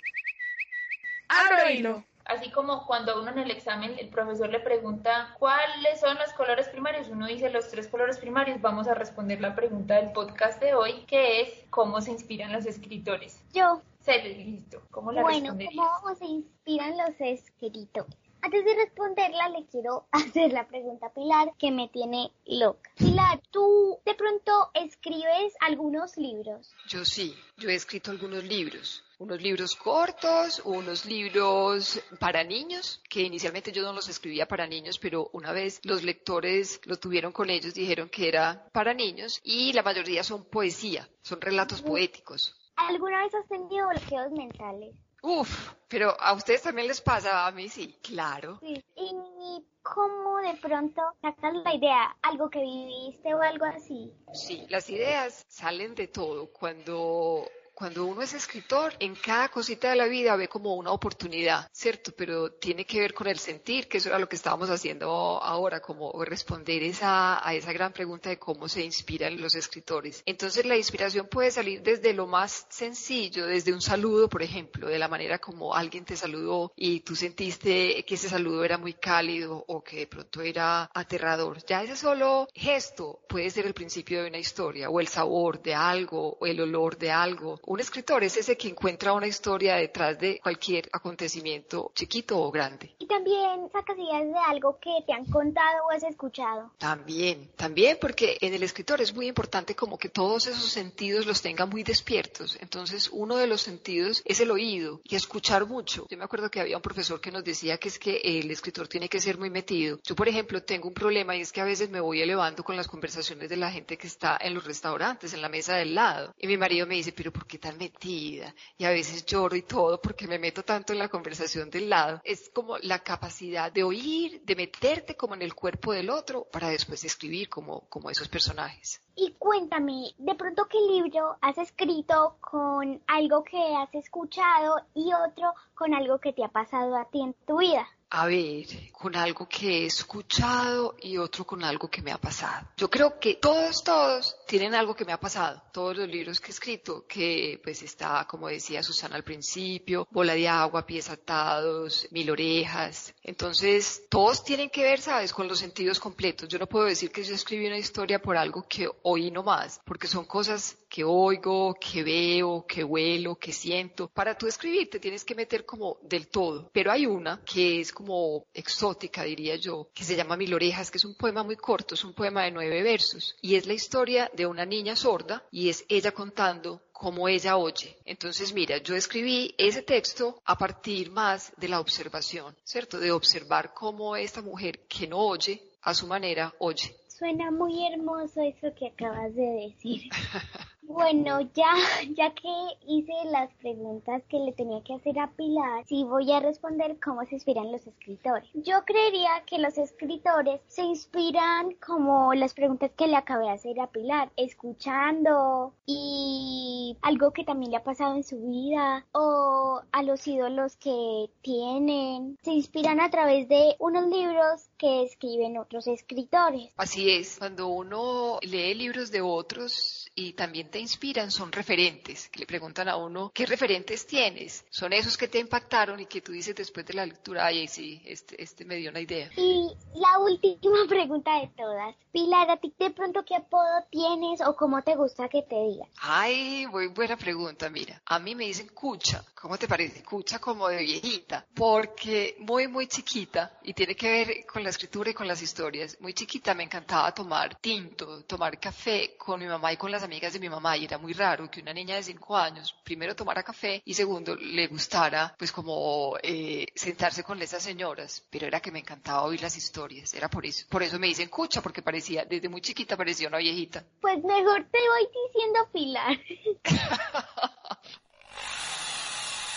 Abro 1.30 1.70
hilo. 1.70 2.04
Así 2.24 2.50
como 2.50 2.86
cuando 2.86 3.20
uno 3.20 3.30
en 3.30 3.38
el 3.38 3.50
examen 3.50 3.96
el 3.98 4.08
profesor 4.08 4.50
le 4.50 4.60
pregunta 4.60 5.34
cuáles 5.38 5.98
son 6.00 6.16
los 6.18 6.32
colores 6.32 6.68
primarios, 6.68 7.08
uno 7.08 7.26
dice 7.26 7.50
los 7.50 7.68
tres 7.68 7.88
colores 7.88 8.18
primarios, 8.18 8.60
vamos 8.60 8.88
a 8.88 8.94
responder 8.94 9.40
la 9.40 9.54
pregunta 9.54 9.94
del 9.94 10.12
podcast 10.12 10.60
de 10.60 10.74
hoy, 10.74 11.04
que 11.06 11.40
es 11.40 11.64
¿cómo 11.70 12.00
se 12.00 12.12
inspiran 12.12 12.52
los 12.52 12.66
escritores? 12.66 13.42
Yo. 13.52 13.80
Se 14.00 14.18
listo. 14.22 14.82
¿Cómo 14.90 15.12
la 15.12 15.22
bueno, 15.22 15.56
¿cómo 15.76 16.14
se 16.14 16.24
inspiran 16.24 16.96
los 16.96 17.20
escritores? 17.20 18.16
Antes 18.42 18.64
de 18.64 18.74
responderla, 18.74 19.48
le 19.50 19.66
quiero 19.66 20.06
hacer 20.12 20.52
la 20.52 20.66
pregunta 20.66 21.08
a 21.08 21.12
Pilar 21.12 21.52
que 21.58 21.70
me 21.70 21.88
tiene 21.88 22.32
loca. 22.46 22.90
Pilar, 22.96 23.40
¿tú 23.50 23.98
de 24.04 24.14
pronto 24.14 24.70
escribes 24.74 25.54
algunos 25.60 26.16
libros? 26.16 26.72
Yo 26.88 27.04
sí, 27.04 27.36
yo 27.56 27.68
he 27.68 27.74
escrito 27.74 28.10
algunos 28.10 28.44
libros 28.44 29.04
unos 29.20 29.42
libros 29.42 29.76
cortos, 29.76 30.62
unos 30.64 31.04
libros 31.04 32.00
para 32.18 32.42
niños, 32.42 33.02
que 33.08 33.20
inicialmente 33.20 33.70
yo 33.70 33.82
no 33.82 33.92
los 33.92 34.08
escribía 34.08 34.48
para 34.48 34.66
niños, 34.66 34.98
pero 34.98 35.28
una 35.34 35.52
vez 35.52 35.78
los 35.84 36.02
lectores 36.02 36.80
lo 36.84 36.96
tuvieron 36.96 37.30
con 37.30 37.50
ellos, 37.50 37.74
dijeron 37.74 38.08
que 38.08 38.28
era 38.28 38.66
para 38.72 38.94
niños 38.94 39.38
y 39.44 39.74
la 39.74 39.82
mayoría 39.82 40.24
son 40.24 40.44
poesía, 40.46 41.06
son 41.20 41.38
relatos 41.40 41.82
poéticos. 41.82 42.56
¿Alguna 42.76 43.22
vez 43.22 43.34
has 43.34 43.46
tenido 43.46 43.88
bloqueos 43.90 44.32
mentales? 44.32 44.94
Uf, 45.22 45.74
pero 45.86 46.18
a 46.18 46.32
ustedes 46.32 46.62
también 46.62 46.88
les 46.88 47.02
pasa, 47.02 47.46
a 47.46 47.52
mí 47.52 47.68
sí, 47.68 47.98
claro. 48.02 48.58
Sí. 48.60 48.82
¿Y 48.96 49.62
cómo 49.82 50.38
de 50.38 50.54
pronto 50.62 51.02
sacas 51.20 51.54
la 51.62 51.74
idea? 51.74 52.16
¿Algo 52.22 52.48
que 52.48 52.60
viviste 52.60 53.34
o 53.34 53.42
algo 53.42 53.66
así? 53.66 54.14
Sí, 54.32 54.64
las 54.70 54.88
ideas 54.88 55.44
salen 55.46 55.94
de 55.94 56.08
todo. 56.08 56.50
Cuando 56.50 57.44
cuando 57.80 58.04
uno 58.04 58.20
es 58.20 58.34
escritor, 58.34 58.92
en 59.00 59.14
cada 59.14 59.48
cosita 59.48 59.88
de 59.88 59.96
la 59.96 60.04
vida 60.04 60.36
ve 60.36 60.48
como 60.48 60.74
una 60.74 60.90
oportunidad, 60.90 61.66
¿cierto? 61.72 62.12
Pero 62.14 62.52
tiene 62.52 62.84
que 62.84 63.00
ver 63.00 63.14
con 63.14 63.26
el 63.26 63.38
sentir, 63.38 63.88
que 63.88 63.96
eso 63.96 64.10
era 64.10 64.18
lo 64.18 64.28
que 64.28 64.36
estábamos 64.36 64.68
haciendo 64.68 65.08
ahora, 65.08 65.80
como 65.80 66.12
responder 66.22 66.82
esa, 66.82 67.42
a 67.42 67.54
esa 67.54 67.72
gran 67.72 67.94
pregunta 67.94 68.28
de 68.28 68.38
cómo 68.38 68.68
se 68.68 68.84
inspiran 68.84 69.40
los 69.40 69.54
escritores. 69.54 70.22
Entonces 70.26 70.66
la 70.66 70.76
inspiración 70.76 71.26
puede 71.28 71.50
salir 71.50 71.80
desde 71.80 72.12
lo 72.12 72.26
más 72.26 72.66
sencillo, 72.68 73.46
desde 73.46 73.72
un 73.72 73.80
saludo, 73.80 74.28
por 74.28 74.42
ejemplo, 74.42 74.86
de 74.86 74.98
la 74.98 75.08
manera 75.08 75.38
como 75.38 75.74
alguien 75.74 76.04
te 76.04 76.18
saludó 76.18 76.74
y 76.76 77.00
tú 77.00 77.16
sentiste 77.16 78.04
que 78.04 78.14
ese 78.14 78.28
saludo 78.28 78.62
era 78.62 78.76
muy 78.76 78.92
cálido 78.92 79.64
o 79.68 79.82
que 79.82 80.00
de 80.00 80.06
pronto 80.06 80.42
era 80.42 80.90
aterrador. 80.92 81.64
Ya 81.64 81.82
ese 81.82 81.96
solo 81.96 82.46
gesto 82.52 83.20
puede 83.26 83.48
ser 83.48 83.64
el 83.64 83.72
principio 83.72 84.22
de 84.22 84.28
una 84.28 84.38
historia, 84.38 84.90
o 84.90 85.00
el 85.00 85.08
sabor 85.08 85.62
de 85.62 85.74
algo, 85.74 86.36
o 86.38 86.46
el 86.46 86.60
olor 86.60 86.98
de 86.98 87.10
algo, 87.10 87.58
un 87.70 87.78
escritor 87.78 88.24
es 88.24 88.36
ese 88.36 88.56
que 88.56 88.66
encuentra 88.66 89.12
una 89.12 89.28
historia 89.28 89.76
detrás 89.76 90.18
de 90.18 90.40
cualquier 90.40 90.88
acontecimiento 90.92 91.92
chiquito 91.94 92.36
o 92.36 92.50
grande. 92.50 92.96
Y 92.98 93.06
también 93.06 93.70
sacas 93.70 93.96
ideas 93.96 94.26
de 94.26 94.38
algo 94.48 94.76
que 94.80 94.90
te 95.06 95.12
han 95.12 95.24
contado 95.26 95.86
o 95.86 95.92
has 95.92 96.02
escuchado. 96.02 96.72
También, 96.78 97.52
también 97.54 97.96
porque 98.00 98.36
en 98.40 98.54
el 98.54 98.64
escritor 98.64 99.00
es 99.00 99.14
muy 99.14 99.28
importante 99.28 99.76
como 99.76 99.98
que 99.98 100.08
todos 100.08 100.48
esos 100.48 100.68
sentidos 100.68 101.26
los 101.26 101.42
tenga 101.42 101.64
muy 101.64 101.84
despiertos. 101.84 102.58
Entonces 102.60 103.08
uno 103.12 103.36
de 103.36 103.46
los 103.46 103.60
sentidos 103.60 104.20
es 104.24 104.40
el 104.40 104.50
oído 104.50 105.00
y 105.04 105.14
escuchar 105.14 105.64
mucho. 105.64 106.08
Yo 106.10 106.18
me 106.18 106.24
acuerdo 106.24 106.50
que 106.50 106.58
había 106.58 106.76
un 106.76 106.82
profesor 106.82 107.20
que 107.20 107.30
nos 107.30 107.44
decía 107.44 107.78
que 107.78 107.86
es 107.86 108.00
que 108.00 108.16
el 108.24 108.50
escritor 108.50 108.88
tiene 108.88 109.08
que 109.08 109.20
ser 109.20 109.38
muy 109.38 109.48
metido. 109.48 110.00
Yo 110.02 110.16
por 110.16 110.26
ejemplo 110.26 110.60
tengo 110.60 110.88
un 110.88 110.94
problema 110.94 111.36
y 111.36 111.42
es 111.42 111.52
que 111.52 111.60
a 111.60 111.64
veces 111.64 111.88
me 111.88 112.00
voy 112.00 112.20
elevando 112.20 112.64
con 112.64 112.76
las 112.76 112.88
conversaciones 112.88 113.48
de 113.48 113.56
la 113.56 113.70
gente 113.70 113.96
que 113.96 114.08
está 114.08 114.36
en 114.40 114.54
los 114.54 114.64
restaurantes, 114.64 115.34
en 115.34 115.40
la 115.40 115.48
mesa 115.48 115.76
del 115.76 115.94
lado. 115.94 116.34
Y 116.36 116.48
mi 116.48 116.56
marido 116.56 116.84
me 116.88 116.96
dice, 116.96 117.12
pero 117.12 117.32
¿por 117.32 117.46
qué 117.50 117.58
tan 117.58 117.76
metida 117.76 118.54
y 118.78 118.84
a 118.84 118.90
veces 118.90 119.26
lloro 119.26 119.56
y 119.56 119.62
todo 119.62 120.00
porque 120.00 120.28
me 120.28 120.38
meto 120.38 120.62
tanto 120.62 120.92
en 120.92 121.00
la 121.00 121.08
conversación 121.08 121.68
del 121.68 121.90
lado. 121.90 122.20
Es 122.24 122.48
como 122.50 122.78
la 122.78 123.00
capacidad 123.00 123.72
de 123.72 123.82
oír, 123.82 124.40
de 124.44 124.54
meterte 124.54 125.16
como 125.16 125.34
en 125.34 125.42
el 125.42 125.54
cuerpo 125.54 125.92
del 125.92 126.10
otro 126.10 126.44
para 126.44 126.68
después 126.68 127.04
escribir 127.04 127.48
como, 127.48 127.80
como 127.88 128.08
esos 128.08 128.28
personajes. 128.28 129.02
Y 129.16 129.32
cuéntame, 129.32 130.14
de 130.16 130.34
pronto 130.36 130.68
qué 130.70 130.78
libro 130.80 131.36
has 131.40 131.58
escrito 131.58 132.36
con 132.40 133.02
algo 133.08 133.42
que 133.42 133.74
has 133.76 133.92
escuchado 133.94 134.76
y 134.94 135.12
otro 135.12 135.52
con 135.74 135.92
algo 135.92 136.20
que 136.20 136.32
te 136.32 136.44
ha 136.44 136.48
pasado 136.48 136.96
a 136.96 137.10
ti 137.10 137.20
en 137.20 137.34
tu 137.46 137.58
vida. 137.58 137.86
A 138.12 138.26
ver, 138.26 138.66
con 138.90 139.14
algo 139.14 139.48
que 139.48 139.82
he 139.82 139.86
escuchado 139.86 140.96
y 141.00 141.16
otro 141.16 141.44
con 141.44 141.62
algo 141.62 141.88
que 141.88 142.02
me 142.02 142.10
ha 142.10 142.18
pasado. 142.18 142.66
Yo 142.76 142.90
creo 142.90 143.20
que 143.20 143.36
todos, 143.36 143.84
todos 143.84 144.36
tienen 144.50 144.74
algo 144.74 144.96
que 144.96 145.04
me 145.04 145.12
ha 145.12 145.20
pasado. 145.20 145.62
Todos 145.72 145.96
los 145.96 146.08
libros 146.08 146.40
que 146.40 146.48
he 146.48 146.50
escrito, 146.50 147.06
que 147.06 147.60
pues 147.62 147.84
está, 147.84 148.26
como 148.28 148.48
decía 148.48 148.82
Susana 148.82 149.14
al 149.14 149.22
principio, 149.22 150.08
Bola 150.10 150.34
de 150.34 150.48
agua, 150.48 150.84
pies 150.84 151.08
atados, 151.08 152.08
mil 152.10 152.28
orejas. 152.28 153.14
Entonces, 153.22 154.02
todos 154.10 154.42
tienen 154.42 154.68
que 154.68 154.82
ver, 154.82 155.00
¿sabes? 155.00 155.32
Con 155.32 155.46
los 155.46 155.60
sentidos 155.60 156.00
completos. 156.00 156.48
Yo 156.48 156.58
no 156.58 156.66
puedo 156.66 156.86
decir 156.86 157.12
que 157.12 157.22
yo 157.22 157.32
escribí 157.32 157.64
una 157.68 157.78
historia 157.78 158.20
por 158.20 158.36
algo 158.36 158.66
que 158.68 158.90
oí 159.02 159.30
nomás, 159.30 159.80
porque 159.84 160.08
son 160.08 160.24
cosas 160.24 160.76
que 160.88 161.04
oigo, 161.04 161.76
que 161.80 162.02
veo, 162.02 162.66
que 162.66 162.82
huelo, 162.82 163.36
que 163.36 163.52
siento. 163.52 164.08
Para 164.08 164.36
tú 164.36 164.48
escribir 164.48 164.90
te 164.90 164.98
tienes 164.98 165.24
que 165.24 165.36
meter 165.36 165.64
como 165.64 165.98
del 166.02 166.26
todo. 166.26 166.68
Pero 166.72 166.90
hay 166.90 167.06
una 167.06 167.40
que 167.44 167.80
es 167.80 167.92
como 167.92 168.46
exótica, 168.52 169.22
diría 169.22 169.54
yo, 169.54 169.90
que 169.94 170.02
se 170.02 170.16
llama 170.16 170.36
Mil 170.36 170.52
Orejas, 170.52 170.90
que 170.90 170.98
es 170.98 171.04
un 171.04 171.14
poema 171.14 171.44
muy 171.44 171.54
corto, 171.54 171.94
es 171.94 172.02
un 172.02 172.14
poema 172.14 172.42
de 172.42 172.50
nueve 172.50 172.82
versos. 172.82 173.36
Y 173.40 173.54
es 173.54 173.66
la 173.66 173.74
historia 173.74 174.28
de 174.34 174.39
una 174.46 174.64
niña 174.64 174.96
sorda 174.96 175.44
y 175.50 175.68
es 175.68 175.84
ella 175.88 176.12
contando 176.12 176.80
cómo 176.92 177.28
ella 177.28 177.56
oye. 177.56 177.96
Entonces, 178.04 178.52
mira, 178.52 178.78
yo 178.78 178.94
escribí 178.94 179.54
ese 179.56 179.82
texto 179.82 180.40
a 180.44 180.56
partir 180.56 181.10
más 181.10 181.52
de 181.56 181.68
la 181.68 181.80
observación, 181.80 182.54
¿cierto? 182.62 182.98
De 182.98 183.10
observar 183.10 183.72
cómo 183.72 184.16
esta 184.16 184.42
mujer 184.42 184.80
que 184.86 185.06
no 185.06 185.18
oye, 185.18 185.62
a 185.82 185.94
su 185.94 186.06
manera, 186.06 186.54
oye. 186.58 186.94
Suena 187.08 187.50
muy 187.50 187.86
hermoso 187.86 188.42
eso 188.42 188.68
que 188.78 188.88
acabas 188.88 189.34
de 189.34 189.72
decir. 189.72 190.10
Bueno, 190.92 191.40
ya, 191.54 191.72
ya 192.16 192.34
que 192.34 192.48
hice 192.88 193.12
las 193.26 193.52
preguntas 193.54 194.22
que 194.28 194.40
le 194.40 194.52
tenía 194.52 194.82
que 194.82 194.94
hacer 194.94 195.20
a 195.20 195.30
Pilar, 195.30 195.84
sí 195.86 196.02
voy 196.02 196.32
a 196.32 196.40
responder 196.40 196.98
cómo 197.02 197.24
se 197.26 197.36
inspiran 197.36 197.70
los 197.70 197.86
escritores. 197.86 198.50
Yo 198.54 198.84
creería 198.84 199.30
que 199.46 199.58
los 199.58 199.78
escritores 199.78 200.60
se 200.66 200.82
inspiran 200.82 201.74
como 201.74 202.34
las 202.34 202.54
preguntas 202.54 202.90
que 202.96 203.06
le 203.06 203.14
acabé 203.14 203.44
de 203.44 203.52
hacer 203.52 203.80
a 203.80 203.86
Pilar, 203.86 204.32
escuchando 204.36 205.74
y 205.86 206.96
algo 207.02 207.32
que 207.32 207.44
también 207.44 207.70
le 207.70 207.76
ha 207.76 207.84
pasado 207.84 208.16
en 208.16 208.24
su 208.24 208.40
vida 208.40 209.06
o 209.12 209.82
a 209.92 210.02
los 210.02 210.26
ídolos 210.26 210.74
que 210.76 211.30
tienen. 211.40 212.36
Se 212.42 212.50
inspiran 212.50 212.98
a 212.98 213.10
través 213.10 213.48
de 213.48 213.76
unos 213.78 214.08
libros 214.08 214.68
que 214.76 215.04
escriben 215.04 215.56
otros 215.56 215.86
escritores. 215.86 216.72
Así 216.76 217.10
es, 217.12 217.38
cuando 217.38 217.68
uno 217.68 218.40
lee 218.42 218.74
libros 218.74 219.12
de 219.12 219.20
otros 219.20 220.10
y 220.16 220.32
también 220.32 220.68
te 220.68 220.79
inspiran 220.80 221.30
son 221.30 221.52
referentes, 221.52 222.28
que 222.28 222.40
le 222.40 222.46
preguntan 222.46 222.88
a 222.88 222.96
uno, 222.96 223.30
¿qué 223.34 223.46
referentes 223.46 224.06
tienes? 224.06 224.64
Son 224.70 224.92
esos 224.92 225.16
que 225.16 225.28
te 225.28 225.38
impactaron 225.38 226.00
y 226.00 226.06
que 226.06 226.20
tú 226.20 226.32
dices 226.32 226.54
después 226.54 226.86
de 226.86 226.94
la 226.94 227.06
lectura, 227.06 227.46
ay, 227.46 227.68
sí, 227.68 228.02
este, 228.04 228.42
este 228.42 228.64
me 228.64 228.76
dio 228.76 228.90
una 228.90 229.00
idea. 229.00 229.30
Y 229.36 229.70
la 229.94 230.18
última 230.18 230.86
pregunta 230.88 231.40
de 231.40 231.48
todas, 231.56 231.94
Pilar, 232.12 232.50
¿a 232.50 232.56
ti 232.56 232.74
de 232.76 232.90
pronto 232.90 233.24
qué 233.24 233.36
apodo 233.36 233.84
tienes 233.88 234.40
o 234.40 234.56
cómo 234.56 234.82
te 234.82 234.96
gusta 234.96 235.28
que 235.28 235.42
te 235.42 235.54
digan? 235.54 235.88
Ay, 236.00 236.66
muy 236.66 236.88
buena 236.88 237.16
pregunta, 237.16 237.70
mira. 237.70 238.02
A 238.04 238.18
mí 238.18 238.34
me 238.34 238.46
dicen 238.46 238.68
cucha. 238.74 239.24
¿Cómo 239.40 239.56
te 239.56 239.68
parece? 239.68 240.02
Cucha 240.02 240.40
como 240.40 240.68
de 240.68 240.78
viejita. 240.78 241.46
Porque 241.54 242.36
muy, 242.40 242.66
muy 242.66 242.88
chiquita, 242.88 243.58
y 243.62 243.74
tiene 243.74 243.94
que 243.94 244.10
ver 244.10 244.46
con 244.46 244.64
la 244.64 244.70
escritura 244.70 245.10
y 245.10 245.14
con 245.14 245.28
las 245.28 245.40
historias, 245.40 245.96
muy 246.00 246.12
chiquita 246.12 246.52
me 246.52 246.64
encantaba 246.64 247.14
tomar 247.14 247.54
tinto, 247.60 248.24
tomar 248.24 248.58
café 248.58 249.16
con 249.16 249.38
mi 249.38 249.46
mamá 249.46 249.72
y 249.72 249.76
con 249.76 249.92
las 249.92 250.02
amigas 250.02 250.32
de 250.32 250.40
mi 250.40 250.48
mamá 250.48 250.69
y 250.76 250.84
era 250.84 250.98
muy 250.98 251.12
raro 251.12 251.50
que 251.50 251.60
una 251.60 251.72
niña 251.72 251.96
de 251.96 252.02
cinco 252.02 252.36
años 252.36 252.74
primero 252.84 253.14
tomara 253.14 253.42
café 253.42 253.82
y 253.84 253.94
segundo 253.94 254.34
le 254.36 254.66
gustara 254.66 255.34
pues 255.38 255.52
como 255.52 256.16
eh, 256.22 256.66
sentarse 256.74 257.22
con 257.22 257.40
esas 257.42 257.62
señoras, 257.62 258.24
pero 258.30 258.46
era 258.46 258.60
que 258.60 258.70
me 258.70 258.80
encantaba 258.80 259.24
oír 259.24 259.40
las 259.42 259.56
historias, 259.56 260.14
era 260.14 260.28
por 260.28 260.46
eso. 260.46 260.66
Por 260.68 260.82
eso 260.82 260.98
me 260.98 261.06
dicen 261.06 261.28
cucha, 261.28 261.62
porque 261.62 261.82
parecía, 261.82 262.24
desde 262.24 262.48
muy 262.48 262.60
chiquita 262.60 262.96
parecía 262.96 263.28
una 263.28 263.38
viejita. 263.38 263.84
Pues 264.00 264.22
mejor 264.22 264.66
te 264.70 264.78
voy 264.78 265.08
diciendo 265.26 265.68
Pilar. 265.72 266.18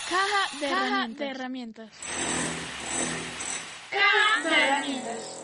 Caja 0.10 0.58
de 0.60 1.14
De 1.16 1.28
herramientas. 1.30 1.90
Caja 3.90 4.50
de 4.50 4.56
herramientas. 4.56 5.44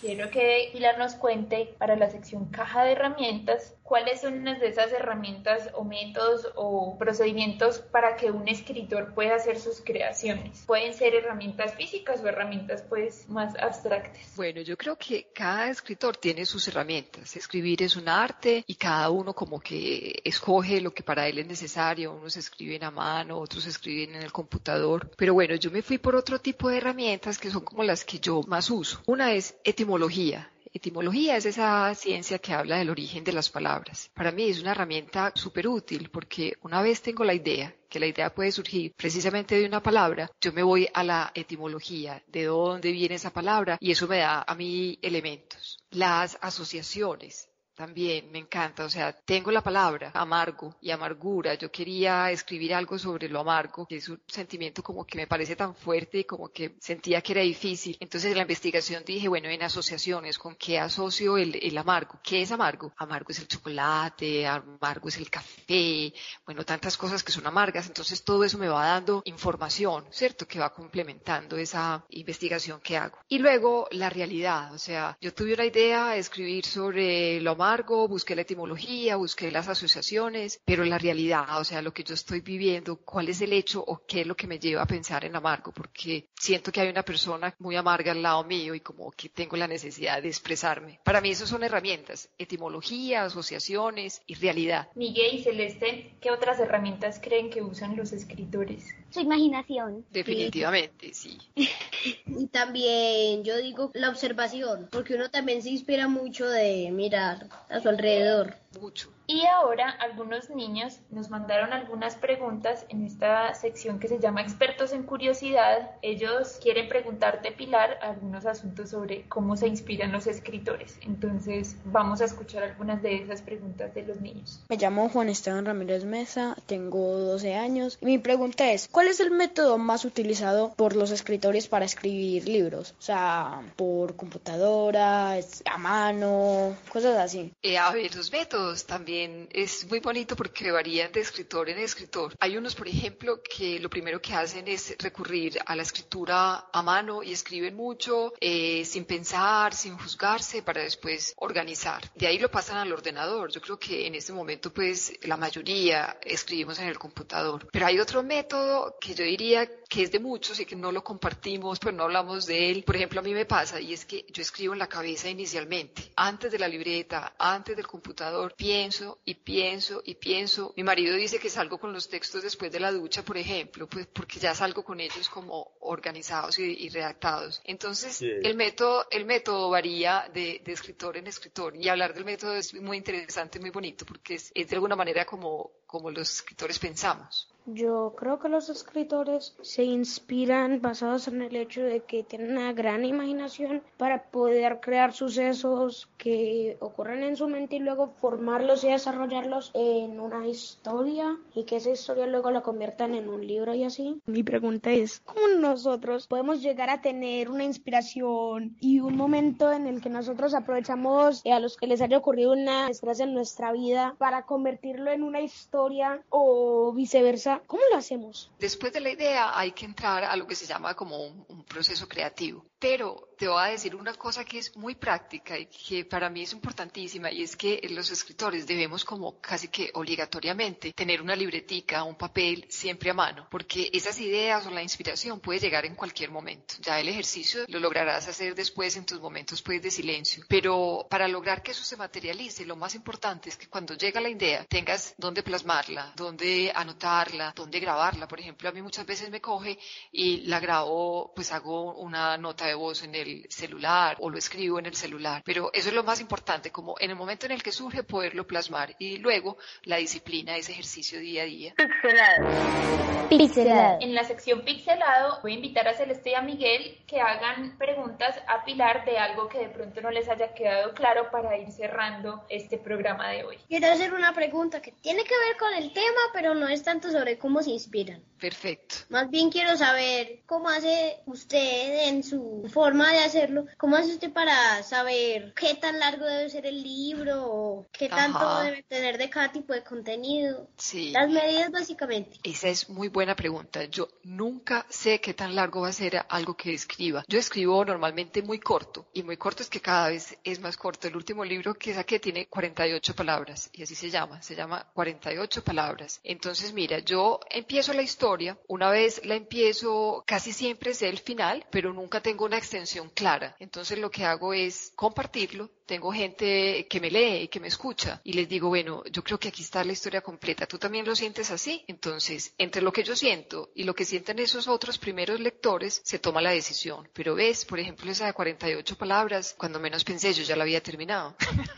Quiero 0.00 0.30
que 0.30 0.70
Pilar 0.72 0.96
nos 0.96 1.14
cuente 1.14 1.74
para 1.76 1.96
la 1.96 2.08
sección 2.08 2.46
caja 2.50 2.84
de 2.84 2.92
herramientas 2.92 3.74
cuáles 3.88 4.20
son 4.20 4.34
unas 4.34 4.60
de 4.60 4.68
esas 4.68 4.92
herramientas 4.92 5.70
o 5.72 5.82
métodos 5.82 6.46
o 6.56 6.98
procedimientos 6.98 7.78
para 7.78 8.16
que 8.16 8.30
un 8.30 8.46
escritor 8.46 9.14
pueda 9.14 9.36
hacer 9.36 9.58
sus 9.58 9.80
creaciones. 9.80 10.62
Pueden 10.66 10.92
ser 10.92 11.14
herramientas 11.14 11.74
físicas 11.74 12.20
o 12.22 12.28
herramientas 12.28 12.84
pues 12.86 13.26
más 13.30 13.56
abstractas. 13.56 14.36
Bueno, 14.36 14.60
yo 14.60 14.76
creo 14.76 14.96
que 14.96 15.28
cada 15.34 15.70
escritor 15.70 16.18
tiene 16.18 16.44
sus 16.44 16.68
herramientas. 16.68 17.34
Escribir 17.34 17.82
es 17.82 17.96
un 17.96 18.10
arte 18.10 18.62
y 18.66 18.74
cada 18.74 19.08
uno 19.08 19.32
como 19.32 19.58
que 19.58 20.20
escoge 20.22 20.82
lo 20.82 20.92
que 20.92 21.02
para 21.02 21.26
él 21.26 21.38
es 21.38 21.46
necesario. 21.46 22.12
Unos 22.12 22.36
escriben 22.36 22.84
a 22.84 22.90
mano, 22.90 23.38
otros 23.38 23.64
escriben 23.66 24.16
en 24.16 24.22
el 24.22 24.32
computador. 24.32 25.10
Pero 25.16 25.32
bueno, 25.32 25.54
yo 25.54 25.70
me 25.70 25.80
fui 25.80 25.96
por 25.96 26.14
otro 26.14 26.38
tipo 26.40 26.68
de 26.68 26.76
herramientas 26.76 27.38
que 27.38 27.50
son 27.50 27.64
como 27.64 27.82
las 27.84 28.04
que 28.04 28.18
yo 28.18 28.42
más 28.46 28.70
uso. 28.70 29.00
Una 29.06 29.32
es 29.32 29.56
etimología. 29.64 30.50
Etimología 30.72 31.36
es 31.36 31.46
esa 31.46 31.94
ciencia 31.94 32.38
que 32.38 32.52
habla 32.52 32.78
del 32.78 32.90
origen 32.90 33.24
de 33.24 33.32
las 33.32 33.50
palabras. 33.50 34.10
Para 34.14 34.32
mí 34.32 34.44
es 34.44 34.60
una 34.60 34.72
herramienta 34.72 35.32
súper 35.34 35.68
útil 35.68 36.10
porque 36.10 36.54
una 36.62 36.82
vez 36.82 37.02
tengo 37.02 37.24
la 37.24 37.34
idea, 37.34 37.74
que 37.88 38.00
la 38.00 38.06
idea 38.06 38.34
puede 38.34 38.52
surgir 38.52 38.92
precisamente 38.96 39.58
de 39.58 39.66
una 39.66 39.82
palabra, 39.82 40.30
yo 40.40 40.52
me 40.52 40.62
voy 40.62 40.88
a 40.92 41.02
la 41.02 41.32
etimología, 41.34 42.22
de 42.26 42.44
dónde 42.44 42.92
viene 42.92 43.14
esa 43.14 43.30
palabra 43.30 43.78
y 43.80 43.90
eso 43.90 44.06
me 44.06 44.18
da 44.18 44.44
a 44.46 44.54
mí 44.54 44.98
elementos. 45.02 45.78
Las 45.90 46.38
asociaciones 46.40 47.48
también 47.78 48.28
me 48.32 48.40
encanta, 48.40 48.84
o 48.84 48.90
sea, 48.90 49.12
tengo 49.12 49.52
la 49.52 49.62
palabra 49.62 50.10
amargo 50.12 50.74
y 50.80 50.90
amargura, 50.90 51.54
yo 51.54 51.70
quería 51.70 52.28
escribir 52.32 52.74
algo 52.74 52.98
sobre 52.98 53.28
lo 53.28 53.38
amargo, 53.38 53.86
que 53.86 53.98
es 53.98 54.08
un 54.08 54.20
sentimiento 54.26 54.82
como 54.82 55.06
que 55.06 55.16
me 55.16 55.28
parece 55.28 55.54
tan 55.54 55.76
fuerte 55.76 56.18
y 56.18 56.24
como 56.24 56.48
que 56.48 56.74
sentía 56.80 57.20
que 57.20 57.34
era 57.34 57.42
difícil. 57.42 57.96
Entonces 58.00 58.32
en 58.32 58.36
la 58.36 58.42
investigación 58.42 59.04
dije, 59.06 59.28
bueno, 59.28 59.48
en 59.48 59.62
asociaciones, 59.62 60.40
¿con 60.40 60.56
qué 60.56 60.80
asocio 60.80 61.38
el, 61.38 61.54
el 61.54 61.78
amargo? 61.78 62.18
¿Qué 62.20 62.42
es 62.42 62.50
amargo? 62.50 62.92
Amargo 62.96 63.28
es 63.30 63.38
el 63.38 63.46
chocolate, 63.46 64.44
amargo 64.44 65.08
es 65.08 65.18
el 65.18 65.30
café, 65.30 66.12
bueno, 66.44 66.64
tantas 66.64 66.96
cosas 66.96 67.22
que 67.22 67.30
son 67.30 67.46
amargas, 67.46 67.86
entonces 67.86 68.24
todo 68.24 68.42
eso 68.42 68.58
me 68.58 68.66
va 68.66 68.88
dando 68.88 69.22
información, 69.24 70.04
¿cierto? 70.10 70.48
Que 70.48 70.58
va 70.58 70.74
complementando 70.74 71.56
esa 71.56 72.04
investigación 72.10 72.80
que 72.80 72.96
hago. 72.96 73.18
Y 73.28 73.38
luego 73.38 73.86
la 73.92 74.10
realidad, 74.10 74.74
o 74.74 74.78
sea, 74.78 75.16
yo 75.20 75.32
tuve 75.32 75.54
una 75.54 75.64
idea 75.64 76.08
de 76.08 76.18
escribir 76.18 76.66
sobre 76.66 77.40
lo 77.40 77.52
amargo, 77.52 77.67
busqué 78.08 78.34
la 78.34 78.42
etimología, 78.42 79.16
busqué 79.16 79.50
las 79.50 79.68
asociaciones, 79.68 80.60
pero 80.64 80.84
la 80.84 80.98
realidad, 80.98 81.60
o 81.60 81.64
sea, 81.64 81.82
lo 81.82 81.92
que 81.92 82.02
yo 82.02 82.14
estoy 82.14 82.40
viviendo, 82.40 82.96
cuál 82.96 83.28
es 83.28 83.40
el 83.40 83.52
hecho 83.52 83.84
o 83.86 84.02
qué 84.06 84.22
es 84.22 84.26
lo 84.26 84.34
que 84.34 84.46
me 84.46 84.58
lleva 84.58 84.82
a 84.82 84.86
pensar 84.86 85.24
en 85.24 85.36
amargo, 85.36 85.72
porque 85.72 86.28
siento 86.34 86.72
que 86.72 86.80
hay 86.80 86.88
una 86.88 87.02
persona 87.02 87.54
muy 87.58 87.76
amarga 87.76 88.12
al 88.12 88.22
lado 88.22 88.44
mío 88.44 88.74
y 88.74 88.80
como 88.80 89.10
que 89.12 89.28
tengo 89.28 89.56
la 89.56 89.68
necesidad 89.68 90.22
de 90.22 90.28
expresarme. 90.28 91.00
Para 91.04 91.20
mí 91.20 91.30
eso 91.30 91.46
son 91.46 91.62
herramientas, 91.62 92.30
etimología, 92.38 93.24
asociaciones 93.24 94.22
y 94.26 94.34
realidad. 94.34 94.88
Miguel 94.94 95.34
y 95.34 95.42
Celeste, 95.42 96.16
¿qué 96.20 96.30
otras 96.30 96.58
herramientas 96.60 97.20
creen 97.22 97.50
que 97.50 97.62
usan 97.62 97.96
los 97.96 98.12
escritores? 98.12 98.86
Su 99.10 99.20
imaginación. 99.20 100.06
Definitivamente, 100.10 101.12
sí. 101.12 101.38
y 102.26 102.46
también 102.46 103.44
yo 103.44 103.56
digo 103.58 103.90
la 103.94 104.08
observación, 104.08 104.88
porque 104.90 105.14
uno 105.14 105.30
también 105.30 105.62
se 105.62 105.70
inspira 105.70 106.08
mucho 106.08 106.48
de 106.48 106.90
mirar 106.90 107.48
a 107.68 107.80
su 107.80 107.88
alrededor. 107.88 108.54
Mucho. 108.80 109.10
Y 109.26 109.44
ahora 109.46 109.90
algunos 109.90 110.50
niños 110.50 111.00
nos 111.10 111.30
mandaron 111.30 111.72
algunas 111.72 112.16
preguntas 112.16 112.86
en 112.88 113.04
esta 113.04 113.52
sección 113.54 113.98
que 113.98 114.08
se 114.08 114.18
llama 114.18 114.42
Expertos 114.42 114.92
en 114.92 115.02
Curiosidad. 115.02 115.90
Ellos 116.02 116.58
quieren 116.62 116.88
preguntarte, 116.88 117.52
Pilar, 117.52 117.98
algunos 118.02 118.46
asuntos 118.46 118.90
sobre 118.90 119.28
cómo 119.28 119.56
se 119.56 119.68
inspiran 119.68 120.12
los 120.12 120.26
escritores. 120.26 120.98
Entonces 121.02 121.76
vamos 121.84 122.20
a 122.20 122.26
escuchar 122.26 122.62
algunas 122.62 123.02
de 123.02 123.16
esas 123.16 123.42
preguntas 123.42 123.94
de 123.94 124.02
los 124.02 124.20
niños. 124.20 124.62
Me 124.68 124.76
llamo 124.76 125.08
Juan 125.08 125.28
Esteban 125.28 125.66
Ramírez 125.66 126.04
Mesa, 126.04 126.56
tengo 126.66 127.18
12 127.18 127.54
años 127.54 127.98
y 128.00 128.06
mi 128.06 128.18
pregunta 128.18 128.70
es, 128.72 128.88
¿cuál 128.88 129.08
es 129.08 129.20
el 129.20 129.30
método 129.30 129.78
más 129.78 130.04
utilizado 130.04 130.72
por 130.74 130.94
los 130.94 131.10
escritores 131.10 131.68
para 131.68 131.84
escribir 131.84 132.48
libros? 132.48 132.94
O 132.98 133.02
sea, 133.02 133.60
por 133.76 134.16
computadora, 134.16 135.36
a 135.64 135.78
mano, 135.78 136.76
cosas 136.90 137.16
así. 137.18 137.52
Eh, 137.62 137.76
a 137.76 137.90
ver, 137.90 138.14
los 138.14 138.32
métodos 138.32 138.57
también 138.86 139.48
es 139.52 139.88
muy 139.88 140.00
bonito 140.00 140.36
porque 140.36 140.70
varían 140.70 141.12
de 141.12 141.20
escritor 141.20 141.68
en 141.68 141.78
escritor. 141.78 142.34
Hay 142.40 142.56
unos, 142.56 142.74
por 142.74 142.88
ejemplo, 142.88 143.40
que 143.42 143.78
lo 143.78 143.88
primero 143.88 144.20
que 144.20 144.34
hacen 144.34 144.66
es 144.68 144.94
recurrir 144.98 145.58
a 145.64 145.76
la 145.76 145.82
escritura 145.82 146.66
a 146.72 146.82
mano 146.82 147.22
y 147.22 147.32
escriben 147.32 147.74
mucho, 147.76 148.34
eh, 148.40 148.84
sin 148.84 149.04
pensar, 149.04 149.74
sin 149.74 149.96
juzgarse, 149.96 150.62
para 150.62 150.82
después 150.82 151.34
organizar. 151.36 152.10
De 152.14 152.26
ahí 152.26 152.38
lo 152.38 152.50
pasan 152.50 152.78
al 152.78 152.92
ordenador. 152.92 153.50
Yo 153.50 153.60
creo 153.60 153.78
que 153.78 154.06
en 154.06 154.14
este 154.14 154.32
momento, 154.32 154.72
pues, 154.72 155.12
la 155.22 155.36
mayoría 155.36 156.18
escribimos 156.22 156.78
en 156.78 156.88
el 156.88 156.98
computador. 156.98 157.68
Pero 157.72 157.86
hay 157.86 157.98
otro 158.00 158.22
método 158.22 158.96
que 159.00 159.14
yo 159.14 159.24
diría 159.24 159.68
que 159.88 160.02
es 160.02 160.12
de 160.12 160.18
muchos 160.18 160.60
y 160.60 160.66
que 160.66 160.76
no 160.76 160.92
lo 160.92 161.02
compartimos, 161.02 161.78
pero 161.78 161.92
no 161.92 162.04
hablamos 162.04 162.44
de 162.44 162.70
él. 162.70 162.84
Por 162.84 162.96
ejemplo, 162.96 163.20
a 163.20 163.22
mí 163.22 163.32
me 163.32 163.46
pasa 163.46 163.80
y 163.80 163.94
es 163.94 164.04
que 164.04 164.26
yo 164.28 164.42
escribo 164.42 164.74
en 164.74 164.78
la 164.78 164.86
cabeza 164.86 165.30
inicialmente, 165.30 166.12
antes 166.14 166.52
de 166.52 166.58
la 166.58 166.68
libreta, 166.68 167.34
antes 167.38 167.74
del 167.74 167.86
computador, 167.86 168.54
pienso 168.54 169.20
y 169.24 169.34
pienso 169.34 170.02
y 170.04 170.14
pienso. 170.14 170.74
Mi 170.76 170.82
marido 170.82 171.16
dice 171.16 171.38
que 171.38 171.48
salgo 171.48 171.78
con 171.78 171.92
los 171.92 172.08
textos 172.08 172.42
después 172.42 172.70
de 172.70 172.80
la 172.80 172.92
ducha, 172.92 173.24
por 173.24 173.38
ejemplo, 173.38 173.88
pues 173.88 174.06
porque 174.06 174.38
ya 174.38 174.54
salgo 174.54 174.84
con 174.84 175.00
ellos 175.00 175.28
como 175.30 175.72
organizados 175.80 176.58
y, 176.58 176.88
redactados. 176.90 177.62
Entonces, 177.64 178.20
el 178.22 178.56
método, 178.56 179.06
el 179.10 179.24
método 179.24 179.70
varía 179.70 180.30
de, 180.32 180.62
escritor 180.66 181.16
en 181.16 181.26
escritor 181.26 181.74
y 181.74 181.88
hablar 181.88 182.12
del 182.12 182.24
método 182.24 182.54
es 182.54 182.74
muy 182.74 182.98
interesante, 182.98 183.58
muy 183.58 183.70
bonito, 183.70 184.04
porque 184.04 184.34
es, 184.34 184.52
es 184.54 184.68
de 184.68 184.76
alguna 184.76 184.96
manera 184.96 185.24
como, 185.24 185.70
como 185.86 186.10
los 186.10 186.30
escritores 186.30 186.78
pensamos. 186.78 187.48
Yo 187.74 188.14
creo 188.16 188.38
que 188.38 188.48
los 188.48 188.70
escritores 188.70 189.54
se 189.60 189.84
inspiran 189.84 190.80
basados 190.80 191.28
en 191.28 191.42
el 191.42 191.54
hecho 191.54 191.82
de 191.82 192.00
que 192.00 192.22
tienen 192.22 192.52
una 192.52 192.72
gran 192.72 193.04
imaginación 193.04 193.82
para 193.98 194.22
poder 194.22 194.80
crear 194.80 195.12
sucesos 195.12 196.08
que 196.16 196.78
ocurren 196.80 197.22
en 197.22 197.36
su 197.36 197.46
mente 197.46 197.76
y 197.76 197.80
luego 197.80 198.14
formarlos 198.22 198.84
y 198.84 198.88
desarrollarlos 198.88 199.70
en 199.74 200.18
una 200.18 200.48
historia 200.48 201.36
y 201.54 201.64
que 201.64 201.76
esa 201.76 201.90
historia 201.90 202.26
luego 202.26 202.50
la 202.50 202.62
conviertan 202.62 203.14
en 203.14 203.28
un 203.28 203.46
libro 203.46 203.74
y 203.74 203.84
así. 203.84 204.18
Mi 204.24 204.42
pregunta 204.42 204.90
es, 204.90 205.20
¿cómo 205.20 205.46
nosotros 205.58 206.26
podemos 206.26 206.62
llegar 206.62 206.88
a 206.88 207.02
tener 207.02 207.50
una 207.50 207.64
inspiración 207.64 208.78
y 208.80 209.00
un 209.00 209.14
momento 209.14 209.70
en 209.70 209.86
el 209.86 210.00
que 210.00 210.08
nosotros 210.08 210.54
aprovechamos 210.54 211.44
a 211.44 211.60
los 211.60 211.76
que 211.76 211.86
les 211.86 212.00
haya 212.00 212.16
ocurrido 212.16 212.52
una 212.52 212.86
desgracia 212.86 213.26
en 213.26 213.34
nuestra 213.34 213.72
vida 213.72 214.14
para 214.16 214.46
convertirlo 214.46 215.10
en 215.10 215.22
una 215.22 215.42
historia 215.42 216.22
o 216.30 216.94
viceversa? 216.94 217.57
¿Cómo 217.66 217.82
lo 217.90 217.96
hacemos? 217.96 218.50
Después 218.58 218.92
de 218.92 219.00
la 219.00 219.10
idea 219.10 219.58
hay 219.58 219.72
que 219.72 219.84
entrar 219.84 220.24
a 220.24 220.36
lo 220.36 220.46
que 220.46 220.54
se 220.54 220.66
llama 220.66 220.94
como 220.94 221.22
un, 221.24 221.64
proceso 221.64 222.08
creativo. 222.08 222.64
Pero 222.78 223.28
te 223.36 223.48
voy 223.48 223.62
a 223.62 223.70
decir 223.70 223.94
una 223.94 224.14
cosa 224.14 224.44
que 224.44 224.58
es 224.58 224.76
muy 224.76 224.94
práctica 224.94 225.58
y 225.58 225.66
que 225.66 226.04
para 226.04 226.28
mí 226.28 226.42
es 226.42 226.52
importantísima 226.52 227.30
y 227.30 227.42
es 227.42 227.56
que 227.56 227.80
los 227.90 228.10
escritores 228.10 228.66
debemos 228.66 229.04
como 229.04 229.40
casi 229.40 229.68
que 229.68 229.90
obligatoriamente 229.94 230.92
tener 230.92 231.22
una 231.22 231.34
libretica, 231.34 232.04
un 232.04 232.16
papel 232.16 232.66
siempre 232.68 233.10
a 233.10 233.14
mano, 233.14 233.46
porque 233.50 233.90
esas 233.92 234.18
ideas 234.20 234.66
o 234.66 234.70
la 234.70 234.82
inspiración 234.82 235.40
puede 235.40 235.60
llegar 235.60 235.86
en 235.86 235.94
cualquier 235.94 236.30
momento. 236.30 236.74
Ya 236.80 237.00
el 237.00 237.08
ejercicio 237.08 237.64
lo 237.68 237.80
lograrás 237.80 238.28
hacer 238.28 238.54
después 238.54 238.96
en 238.96 239.06
tus 239.06 239.20
momentos 239.20 239.62
pues 239.62 239.82
de 239.82 239.90
silencio, 239.90 240.44
pero 240.48 241.06
para 241.10 241.28
lograr 241.28 241.62
que 241.62 241.72
eso 241.72 241.84
se 241.84 241.96
materialice, 241.96 242.64
lo 242.64 242.76
más 242.76 242.94
importante 242.94 243.48
es 243.48 243.56
que 243.56 243.68
cuando 243.68 243.94
llega 243.94 244.20
la 244.20 244.28
idea 244.28 244.64
tengas 244.64 245.14
dónde 245.16 245.42
plasmarla, 245.42 246.12
dónde 246.16 246.72
anotarla, 246.74 247.52
dónde 247.54 247.80
grabarla. 247.80 248.28
Por 248.28 248.40
ejemplo, 248.40 248.68
a 248.68 248.72
mí 248.72 248.82
muchas 248.82 249.06
veces 249.06 249.30
me 249.30 249.40
coge 249.40 249.78
y 250.12 250.42
la 250.42 250.60
grabo, 250.60 251.32
pues 251.34 251.52
hago 251.52 251.94
una 251.94 252.36
nota 252.36 252.67
de 252.68 252.74
voz 252.74 253.02
en 253.02 253.14
el 253.14 253.46
celular 253.48 254.16
o 254.20 254.30
lo 254.30 254.38
escribo 254.38 254.78
en 254.78 254.86
el 254.86 254.94
celular. 254.94 255.42
Pero 255.44 255.70
eso 255.72 255.88
es 255.88 255.94
lo 255.94 256.04
más 256.04 256.20
importante, 256.20 256.70
como 256.70 256.94
en 256.98 257.10
el 257.10 257.16
momento 257.16 257.46
en 257.46 257.52
el 257.52 257.62
que 257.62 257.72
surge 257.72 258.02
poderlo 258.02 258.46
plasmar 258.46 258.94
y 258.98 259.18
luego 259.18 259.56
la 259.82 259.96
disciplina, 259.96 260.56
ese 260.56 260.72
ejercicio 260.72 261.20
día 261.20 261.42
a 261.42 261.46
día. 261.46 261.74
Pixelado. 261.76 263.28
Pixelado. 263.28 263.98
En 264.00 264.14
la 264.14 264.24
sección 264.24 264.62
pixelado 264.62 265.40
voy 265.42 265.52
a 265.52 265.54
invitar 265.56 265.86
a 265.88 265.94
Celeste 265.94 266.30
y 266.30 266.34
a 266.34 266.42
Miguel 266.42 266.98
que 267.06 267.20
hagan 267.20 267.76
preguntas 267.76 268.36
a 268.46 268.64
Pilar 268.64 269.04
de 269.04 269.18
algo 269.18 269.48
que 269.48 269.58
de 269.58 269.68
pronto 269.68 270.00
no 270.00 270.10
les 270.10 270.28
haya 270.28 270.54
quedado 270.54 270.94
claro 270.94 271.30
para 271.30 271.56
ir 271.58 271.70
cerrando 271.70 272.44
este 272.48 272.78
programa 272.78 273.28
de 273.30 273.44
hoy. 273.44 273.58
Quiero 273.68 273.88
hacer 273.88 274.14
una 274.14 274.32
pregunta 274.32 274.80
que 274.80 274.92
tiene 274.92 275.24
que 275.24 275.34
ver 275.38 275.56
con 275.58 275.74
el 275.74 275.92
tema, 275.92 276.20
pero 276.32 276.54
no 276.54 276.68
es 276.68 276.82
tanto 276.82 277.10
sobre 277.10 277.38
cómo 277.38 277.62
se 277.62 277.70
inspiran. 277.70 278.22
Perfecto. 278.38 278.96
Más 279.08 279.28
bien 279.30 279.50
quiero 279.50 279.76
saber 279.76 280.40
cómo 280.46 280.68
hace 280.68 281.20
usted 281.26 282.08
en 282.08 282.22
su 282.22 282.57
forma 282.68 283.12
de 283.12 283.20
hacerlo, 283.20 283.66
cómo 283.76 283.96
hace 283.96 284.12
usted 284.12 284.32
para 284.32 284.82
saber 284.82 285.52
qué 285.54 285.74
tan 285.74 285.98
largo 285.98 286.26
debe 286.26 286.50
ser 286.50 286.66
el 286.66 286.82
libro 286.82 287.44
o 287.46 287.86
qué 287.92 288.08
tanto 288.08 288.62
debe 288.62 288.82
tener 288.82 289.18
de 289.18 289.30
cada 289.30 289.52
tipo 289.52 289.72
de 289.72 289.82
contenido. 289.82 290.68
Sí. 290.76 291.10
Las 291.10 291.30
medidas 291.30 291.70
básicamente. 291.70 292.38
Esa 292.42 292.68
es 292.68 292.88
muy 292.88 293.08
buena 293.08 293.34
pregunta. 293.34 293.84
Yo 293.84 294.08
nunca 294.24 294.86
sé 294.88 295.20
qué 295.20 295.34
tan 295.34 295.54
largo 295.54 295.82
va 295.82 295.88
a 295.88 295.92
ser 295.92 296.24
algo 296.28 296.56
que 296.56 296.72
escriba. 296.74 297.24
Yo 297.28 297.38
escribo 297.38 297.84
normalmente 297.84 298.42
muy 298.42 298.58
corto 298.58 299.06
y 299.12 299.22
muy 299.22 299.36
corto 299.36 299.62
es 299.62 299.70
que 299.70 299.80
cada 299.80 300.08
vez 300.08 300.36
es 300.44 300.60
más 300.60 300.76
corto. 300.76 301.08
El 301.08 301.16
último 301.16 301.44
libro 301.44 301.74
que 301.74 301.94
saqué 301.94 302.18
tiene 302.18 302.46
48 302.46 303.14
palabras 303.14 303.70
y 303.72 303.82
así 303.82 303.94
se 303.94 304.10
llama, 304.10 304.42
se 304.42 304.54
llama 304.54 304.90
48 304.94 305.64
palabras. 305.64 306.20
Entonces, 306.24 306.72
mira, 306.72 306.98
yo 307.00 307.40
empiezo 307.50 307.92
la 307.92 308.02
historia, 308.02 308.58
una 308.66 308.90
vez 308.90 309.24
la 309.24 309.34
empiezo, 309.34 310.24
casi 310.26 310.52
siempre 310.52 310.94
sé 310.94 311.08
el 311.08 311.18
final, 311.18 311.66
pero 311.70 311.92
nunca 311.92 312.20
tengo 312.20 312.47
una 312.48 312.58
extensión 312.58 313.10
clara. 313.10 313.54
Entonces 313.60 313.98
lo 313.98 314.10
que 314.10 314.24
hago 314.24 314.52
es 314.52 314.92
compartirlo. 314.96 315.70
Tengo 315.86 316.12
gente 316.12 316.86
que 316.88 317.00
me 317.00 317.10
lee 317.10 317.42
y 317.42 317.48
que 317.48 317.60
me 317.60 317.68
escucha 317.68 318.20
y 318.24 318.32
les 318.32 318.48
digo, 318.48 318.68
bueno, 318.68 319.02
yo 319.10 319.22
creo 319.22 319.38
que 319.38 319.48
aquí 319.48 319.62
está 319.62 319.84
la 319.84 319.92
historia 319.92 320.20
completa. 320.20 320.66
¿Tú 320.66 320.78
también 320.78 321.06
lo 321.06 321.14
sientes 321.14 321.50
así? 321.50 321.84
Entonces, 321.86 322.52
entre 322.58 322.82
lo 322.82 322.92
que 322.92 323.04
yo 323.04 323.14
siento 323.14 323.70
y 323.74 323.84
lo 323.84 323.94
que 323.94 324.04
sienten 324.04 324.38
esos 324.38 324.66
otros 324.66 324.98
primeros 324.98 325.40
lectores, 325.40 326.00
se 326.04 326.18
toma 326.18 326.42
la 326.42 326.50
decisión. 326.50 327.08
Pero 327.12 327.34
ves, 327.34 327.64
por 327.64 327.78
ejemplo, 327.78 328.10
esa 328.10 328.26
de 328.26 328.32
48 328.32 328.96
palabras, 328.96 329.54
cuando 329.56 329.78
menos 329.78 330.04
pensé, 330.04 330.32
yo 330.32 330.42
ya 330.42 330.56
la 330.56 330.64
había 330.64 330.82
terminado. 330.82 331.36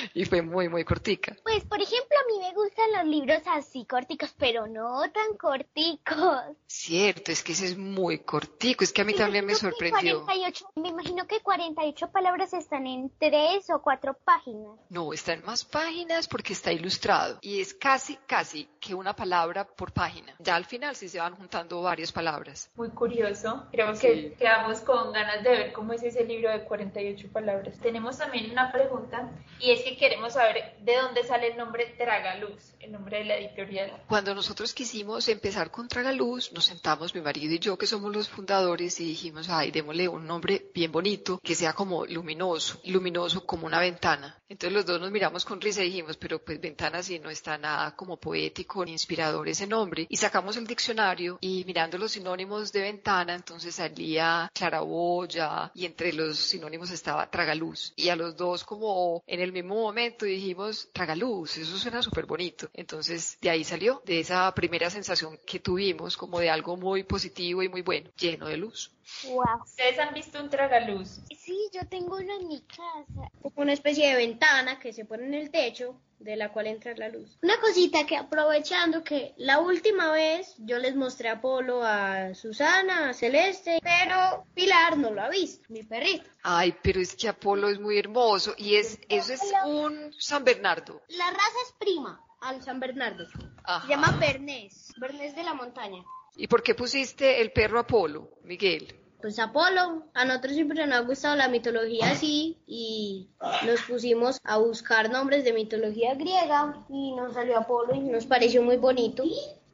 y 0.14 0.24
fue 0.24 0.42
muy, 0.42 0.68
muy 0.68 0.84
cortica. 0.84 1.36
Pues, 1.42 1.64
por 1.64 1.80
ejemplo, 1.80 2.16
a 2.18 2.26
mí 2.26 2.38
me 2.38 2.54
gustan 2.54 2.92
los 2.96 3.04
libros 3.06 3.42
así 3.46 3.84
corticos, 3.84 4.34
pero 4.38 4.66
no 4.66 5.02
tan 5.12 5.36
corticos. 5.36 6.56
Cierto, 6.66 7.32
es 7.32 7.42
que 7.42 7.52
ese 7.52 7.66
es 7.66 7.78
muy 7.78 8.20
cortico, 8.20 8.84
es 8.84 8.92
que 8.92 9.02
a 9.02 9.04
mí 9.04 9.14
también 9.14 9.46
me 9.46 9.54
sorprendió. 9.54 10.24
48, 10.24 10.72
me 10.76 10.88
imagino 10.88 11.26
que 11.26 11.40
48 11.40 12.10
palabras 12.10 12.52
están 12.52 12.86
en 12.86 13.10
tres 13.18 13.68
o 13.70 13.80
cuatro 13.82 14.16
páginas. 14.24 14.78
No, 14.88 15.12
está 15.12 15.32
en 15.32 15.44
más 15.44 15.64
páginas 15.64 16.28
porque 16.28 16.52
está 16.52 16.72
ilustrado 16.72 17.38
y 17.40 17.60
es 17.60 17.74
casi, 17.74 18.16
casi 18.26 18.68
que 18.80 18.94
una 18.94 19.14
palabra 19.14 19.66
por 19.66 19.92
página. 19.92 20.34
Ya 20.38 20.56
al 20.56 20.64
final 20.64 20.96
sí 20.96 21.08
se 21.08 21.18
van 21.18 21.34
juntando 21.34 21.82
varias 21.82 22.12
palabras. 22.12 22.70
Muy 22.76 22.90
curioso, 22.90 23.66
creo 23.70 23.92
que 23.98 24.34
quedamos 24.38 24.80
con 24.80 25.12
ganas 25.12 25.42
de 25.42 25.50
ver 25.50 25.72
cómo 25.72 25.92
es 25.92 26.02
ese 26.02 26.24
libro 26.24 26.50
de 26.50 26.64
48 26.64 27.28
palabras. 27.32 27.78
Tenemos 27.80 28.18
también 28.18 28.50
una 28.50 28.72
pregunta 28.72 29.30
y 29.58 29.72
es 29.72 29.82
que 29.82 29.89
queremos 29.96 30.32
saber 30.34 30.76
de 30.80 30.96
dónde 30.96 31.24
sale 31.24 31.48
el 31.48 31.56
nombre 31.56 31.94
Tragaluz, 31.98 32.74
el 32.80 32.92
nombre 32.92 33.18
de 33.18 33.24
la 33.24 33.36
editorial. 33.36 34.02
Cuando 34.08 34.34
nosotros 34.34 34.74
quisimos 34.74 35.28
empezar 35.28 35.70
con 35.70 35.88
Tragaluz, 35.88 36.52
nos 36.52 36.66
sentamos 36.66 37.14
mi 37.14 37.20
marido 37.20 37.54
y 37.54 37.58
yo, 37.58 37.78
que 37.78 37.86
somos 37.86 38.14
los 38.14 38.28
fundadores, 38.28 39.00
y 39.00 39.04
dijimos, 39.04 39.48
ay, 39.48 39.70
démosle 39.70 40.08
un 40.08 40.26
nombre 40.26 40.70
bien 40.74 40.92
bonito, 40.92 41.38
que 41.42 41.54
sea 41.54 41.72
como 41.72 42.06
luminoso, 42.06 42.80
luminoso 42.84 43.46
como 43.46 43.66
una 43.66 43.80
ventana. 43.80 44.39
Entonces 44.50 44.74
los 44.74 44.84
dos 44.84 45.00
nos 45.00 45.12
miramos 45.12 45.44
con 45.44 45.60
risa 45.60 45.80
y 45.80 45.86
dijimos, 45.86 46.16
pero 46.16 46.40
pues 46.40 46.60
ventana 46.60 47.04
si 47.04 47.20
no 47.20 47.30
está 47.30 47.56
nada 47.56 47.94
como 47.94 48.16
poético 48.16 48.84
ni 48.84 48.90
inspirador 48.90 49.48
ese 49.48 49.64
nombre. 49.64 50.08
Y 50.08 50.16
sacamos 50.16 50.56
el 50.56 50.66
diccionario 50.66 51.38
y 51.40 51.64
mirando 51.64 51.96
los 51.98 52.10
sinónimos 52.10 52.72
de 52.72 52.80
ventana, 52.80 53.36
entonces 53.36 53.76
salía 53.76 54.50
claraboya 54.52 55.70
y 55.72 55.86
entre 55.86 56.12
los 56.12 56.36
sinónimos 56.36 56.90
estaba 56.90 57.30
tragaluz. 57.30 57.92
Y 57.94 58.08
a 58.08 58.16
los 58.16 58.36
dos 58.36 58.64
como 58.64 59.22
en 59.24 59.38
el 59.38 59.52
mismo 59.52 59.76
momento 59.76 60.24
dijimos, 60.26 60.88
tragaluz, 60.92 61.56
eso 61.56 61.78
suena 61.78 62.02
súper 62.02 62.26
bonito. 62.26 62.68
Entonces 62.74 63.38
de 63.40 63.50
ahí 63.50 63.62
salió, 63.62 64.02
de 64.04 64.18
esa 64.18 64.52
primera 64.52 64.90
sensación 64.90 65.38
que 65.46 65.60
tuvimos 65.60 66.16
como 66.16 66.40
de 66.40 66.50
algo 66.50 66.76
muy 66.76 67.04
positivo 67.04 67.62
y 67.62 67.68
muy 67.68 67.82
bueno, 67.82 68.10
lleno 68.18 68.48
de 68.48 68.56
luz. 68.56 68.90
Wow. 69.24 69.62
¿Ustedes 69.64 69.98
han 69.98 70.14
visto 70.14 70.40
un 70.40 70.48
tragaluz? 70.50 71.20
Sí, 71.36 71.68
yo 71.72 71.80
tengo 71.88 72.16
uno 72.16 72.40
en 72.40 72.46
mi 72.46 72.60
casa. 72.60 73.30
Una 73.56 73.72
especie 73.72 74.08
de 74.08 74.14
ventana 74.14 74.39
que 74.80 74.92
se 74.92 75.04
pone 75.04 75.26
en 75.26 75.34
el 75.34 75.50
techo 75.50 76.00
de 76.18 76.36
la 76.36 76.52
cual 76.52 76.66
entra 76.66 76.94
la 76.96 77.08
luz. 77.08 77.38
Una 77.42 77.58
cosita 77.60 78.06
que 78.06 78.16
aprovechando 78.16 79.02
que 79.02 79.34
la 79.36 79.60
última 79.60 80.10
vez 80.12 80.54
yo 80.58 80.78
les 80.78 80.94
mostré 80.94 81.28
a 81.28 81.40
Polo, 81.40 81.82
a 81.82 82.34
Susana, 82.34 83.10
a 83.10 83.14
Celeste, 83.14 83.78
pero 83.82 84.44
Pilar 84.54 84.98
no 84.98 85.10
lo 85.10 85.22
ha 85.22 85.28
visto, 85.28 85.64
mi 85.68 85.82
perrito. 85.82 86.28
Ay, 86.42 86.74
pero 86.82 87.00
es 87.00 87.14
que 87.14 87.28
Apolo 87.28 87.68
es 87.68 87.78
muy 87.78 87.98
hermoso 87.98 88.54
y 88.56 88.76
es 88.76 88.98
eso 89.08 89.32
es 89.32 89.42
un 89.66 90.12
San 90.18 90.44
Bernardo. 90.44 91.02
La 91.08 91.30
raza 91.30 91.58
es 91.66 91.74
prima 91.78 92.22
al 92.40 92.62
San 92.62 92.80
Bernardo. 92.80 93.26
Se 93.26 93.88
llama 93.88 94.16
Bernés, 94.18 94.92
Bernés 94.98 95.34
de 95.36 95.42
la 95.42 95.54
montaña. 95.54 96.02
¿Y 96.36 96.46
por 96.46 96.62
qué 96.62 96.74
pusiste 96.74 97.40
el 97.40 97.52
perro 97.52 97.80
Apolo, 97.80 98.30
Miguel? 98.44 98.99
Pues 99.20 99.38
Apolo. 99.38 100.04
A 100.14 100.24
nosotros 100.24 100.54
siempre 100.54 100.86
nos 100.86 100.98
ha 100.98 101.00
gustado 101.00 101.36
la 101.36 101.48
mitología 101.48 102.10
así 102.10 102.58
y 102.66 103.28
nos 103.66 103.82
pusimos 103.82 104.38
a 104.44 104.58
buscar 104.58 105.10
nombres 105.10 105.44
de 105.44 105.52
mitología 105.52 106.14
griega 106.14 106.84
y 106.88 107.12
nos 107.12 107.34
salió 107.34 107.58
Apolo 107.58 107.94
y 107.94 108.00
nos 108.00 108.26
pareció 108.26 108.62
muy 108.62 108.76
bonito. 108.76 109.24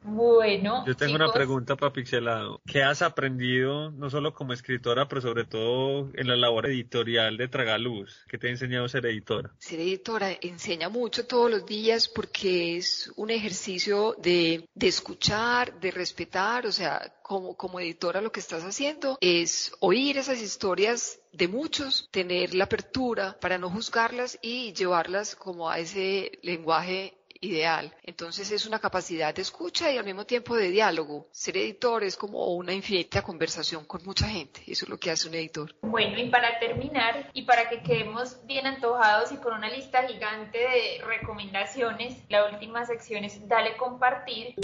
Bueno. 0.09 0.85
Yo 0.85 0.95
tengo 0.95 1.15
una 1.15 1.33
pregunta 1.33 1.75
para 1.75 1.91
Pixelado. 1.91 2.61
¿Qué 2.65 2.81
has 2.81 3.01
aprendido, 3.01 3.91
no 3.91 4.09
solo 4.09 4.33
como 4.33 4.53
escritora, 4.53 5.09
pero 5.09 5.19
sobre 5.19 5.43
todo 5.43 6.09
en 6.13 6.27
la 6.27 6.37
labor 6.37 6.67
editorial 6.67 7.35
de 7.35 7.49
Tragaluz? 7.49 8.23
¿Qué 8.29 8.37
te 8.37 8.47
ha 8.47 8.51
enseñado 8.51 8.87
ser 8.87 9.05
editora? 9.05 9.51
Ser 9.57 9.81
editora 9.81 10.31
enseña 10.41 10.87
mucho 10.87 11.27
todos 11.27 11.51
los 11.51 11.65
días 11.65 12.07
porque 12.07 12.77
es 12.77 13.11
un 13.17 13.31
ejercicio 13.31 14.15
de, 14.17 14.69
de 14.73 14.87
escuchar, 14.87 15.77
de 15.81 15.91
respetar, 15.91 16.65
o 16.65 16.71
sea, 16.71 17.13
como, 17.21 17.57
como 17.57 17.81
editora 17.81 18.21
lo 18.21 18.31
que 18.31 18.39
estás 18.39 18.63
haciendo 18.63 19.17
es 19.19 19.73
oír 19.81 20.17
esas 20.17 20.41
historias 20.41 21.19
de 21.33 21.49
muchos, 21.49 22.07
tener 22.11 22.55
la 22.55 22.63
apertura 22.63 23.37
para 23.39 23.57
no 23.57 23.69
juzgarlas 23.69 24.39
y 24.41 24.73
llevarlas 24.73 25.35
como 25.35 25.69
a 25.69 25.79
ese 25.79 26.39
lenguaje 26.41 27.16
ideal. 27.41 27.93
Entonces 28.03 28.51
es 28.51 28.65
una 28.65 28.79
capacidad 28.79 29.33
de 29.33 29.41
escucha 29.41 29.91
y 29.91 29.97
al 29.97 30.05
mismo 30.05 30.25
tiempo 30.25 30.55
de 30.55 30.69
diálogo. 30.69 31.27
Ser 31.31 31.57
editor 31.57 32.03
es 32.03 32.15
como 32.15 32.47
una 32.53 32.73
infinita 32.73 33.21
conversación 33.21 33.85
con 33.85 34.03
mucha 34.05 34.27
gente. 34.27 34.61
Eso 34.67 34.85
es 34.85 34.89
lo 34.89 34.99
que 34.99 35.11
hace 35.11 35.27
un 35.27 35.35
editor. 35.35 35.75
Bueno, 35.81 36.17
y 36.19 36.29
para 36.29 36.59
terminar 36.59 37.29
y 37.33 37.43
para 37.43 37.69
que 37.69 37.81
quedemos 37.81 38.45
bien 38.45 38.67
antojados 38.67 39.31
y 39.31 39.37
con 39.37 39.53
una 39.53 39.69
lista 39.69 40.07
gigante 40.07 40.57
de 40.57 41.01
recomendaciones, 41.05 42.17
la 42.29 42.49
última 42.49 42.85
sección 42.85 43.23
es 43.23 43.47
Dale 43.47 43.77
compartir. 43.77 44.55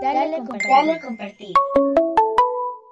Dale, 0.00 0.38
compartir. 0.38 0.70
Dale 0.70 1.00
compartir. 1.00 1.52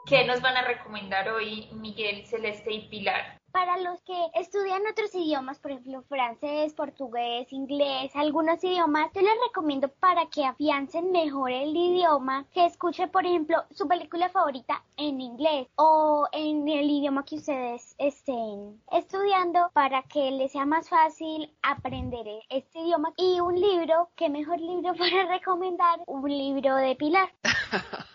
¿Qué 0.07 0.24
nos 0.24 0.40
van 0.40 0.57
a 0.57 0.62
recomendar 0.62 1.29
hoy 1.29 1.68
Miguel, 1.72 2.26
Celeste 2.26 2.72
y 2.72 2.88
Pilar? 2.88 3.39
Para 3.53 3.79
los 3.79 4.01
que 4.03 4.15
estudian 4.35 4.83
otros 4.91 5.15
idiomas, 5.15 5.59
por 5.59 5.73
ejemplo 5.73 6.03
francés, 6.03 6.73
portugués, 6.73 7.53
inglés, 7.53 8.13
algunos 8.15 8.63
idiomas, 8.63 9.11
yo 9.15 9.23
les 9.23 9.35
recomiendo 9.47 9.89
para 9.89 10.27
que 10.27 10.45
afiancen 10.45 11.11
mejor 11.11 11.51
el 11.51 11.77
idioma 11.77 12.47
que 12.53 12.67
escuchen, 12.67 13.11
por 13.11 13.27
ejemplo, 13.27 13.65
su 13.73 13.89
película 13.89 14.29
favorita 14.29 14.83
en 14.97 15.21
inglés 15.21 15.69
o 15.77 16.29
en 16.33 16.69
el 16.69 16.91
idioma 16.91 17.25
que 17.25 17.37
ustedes 17.37 17.95
estén 17.99 18.81
estudiando 18.93 19.71
para 19.73 20.03
que 20.03 20.31
les 20.31 20.53
sea 20.53 20.67
más 20.67 20.89
fácil 20.89 21.53
aprender 21.63 22.27
este 22.49 22.81
idioma. 22.81 23.13
Y 23.17 23.41
un 23.41 23.61
libro, 23.61 24.11
¿qué 24.17 24.29
mejor 24.29 24.61
libro 24.61 24.95
para 24.99 25.27
recomendar? 25.27 26.01
Un 26.07 26.29
libro 26.29 26.77
de 26.77 26.95
Pilar. 26.97 27.33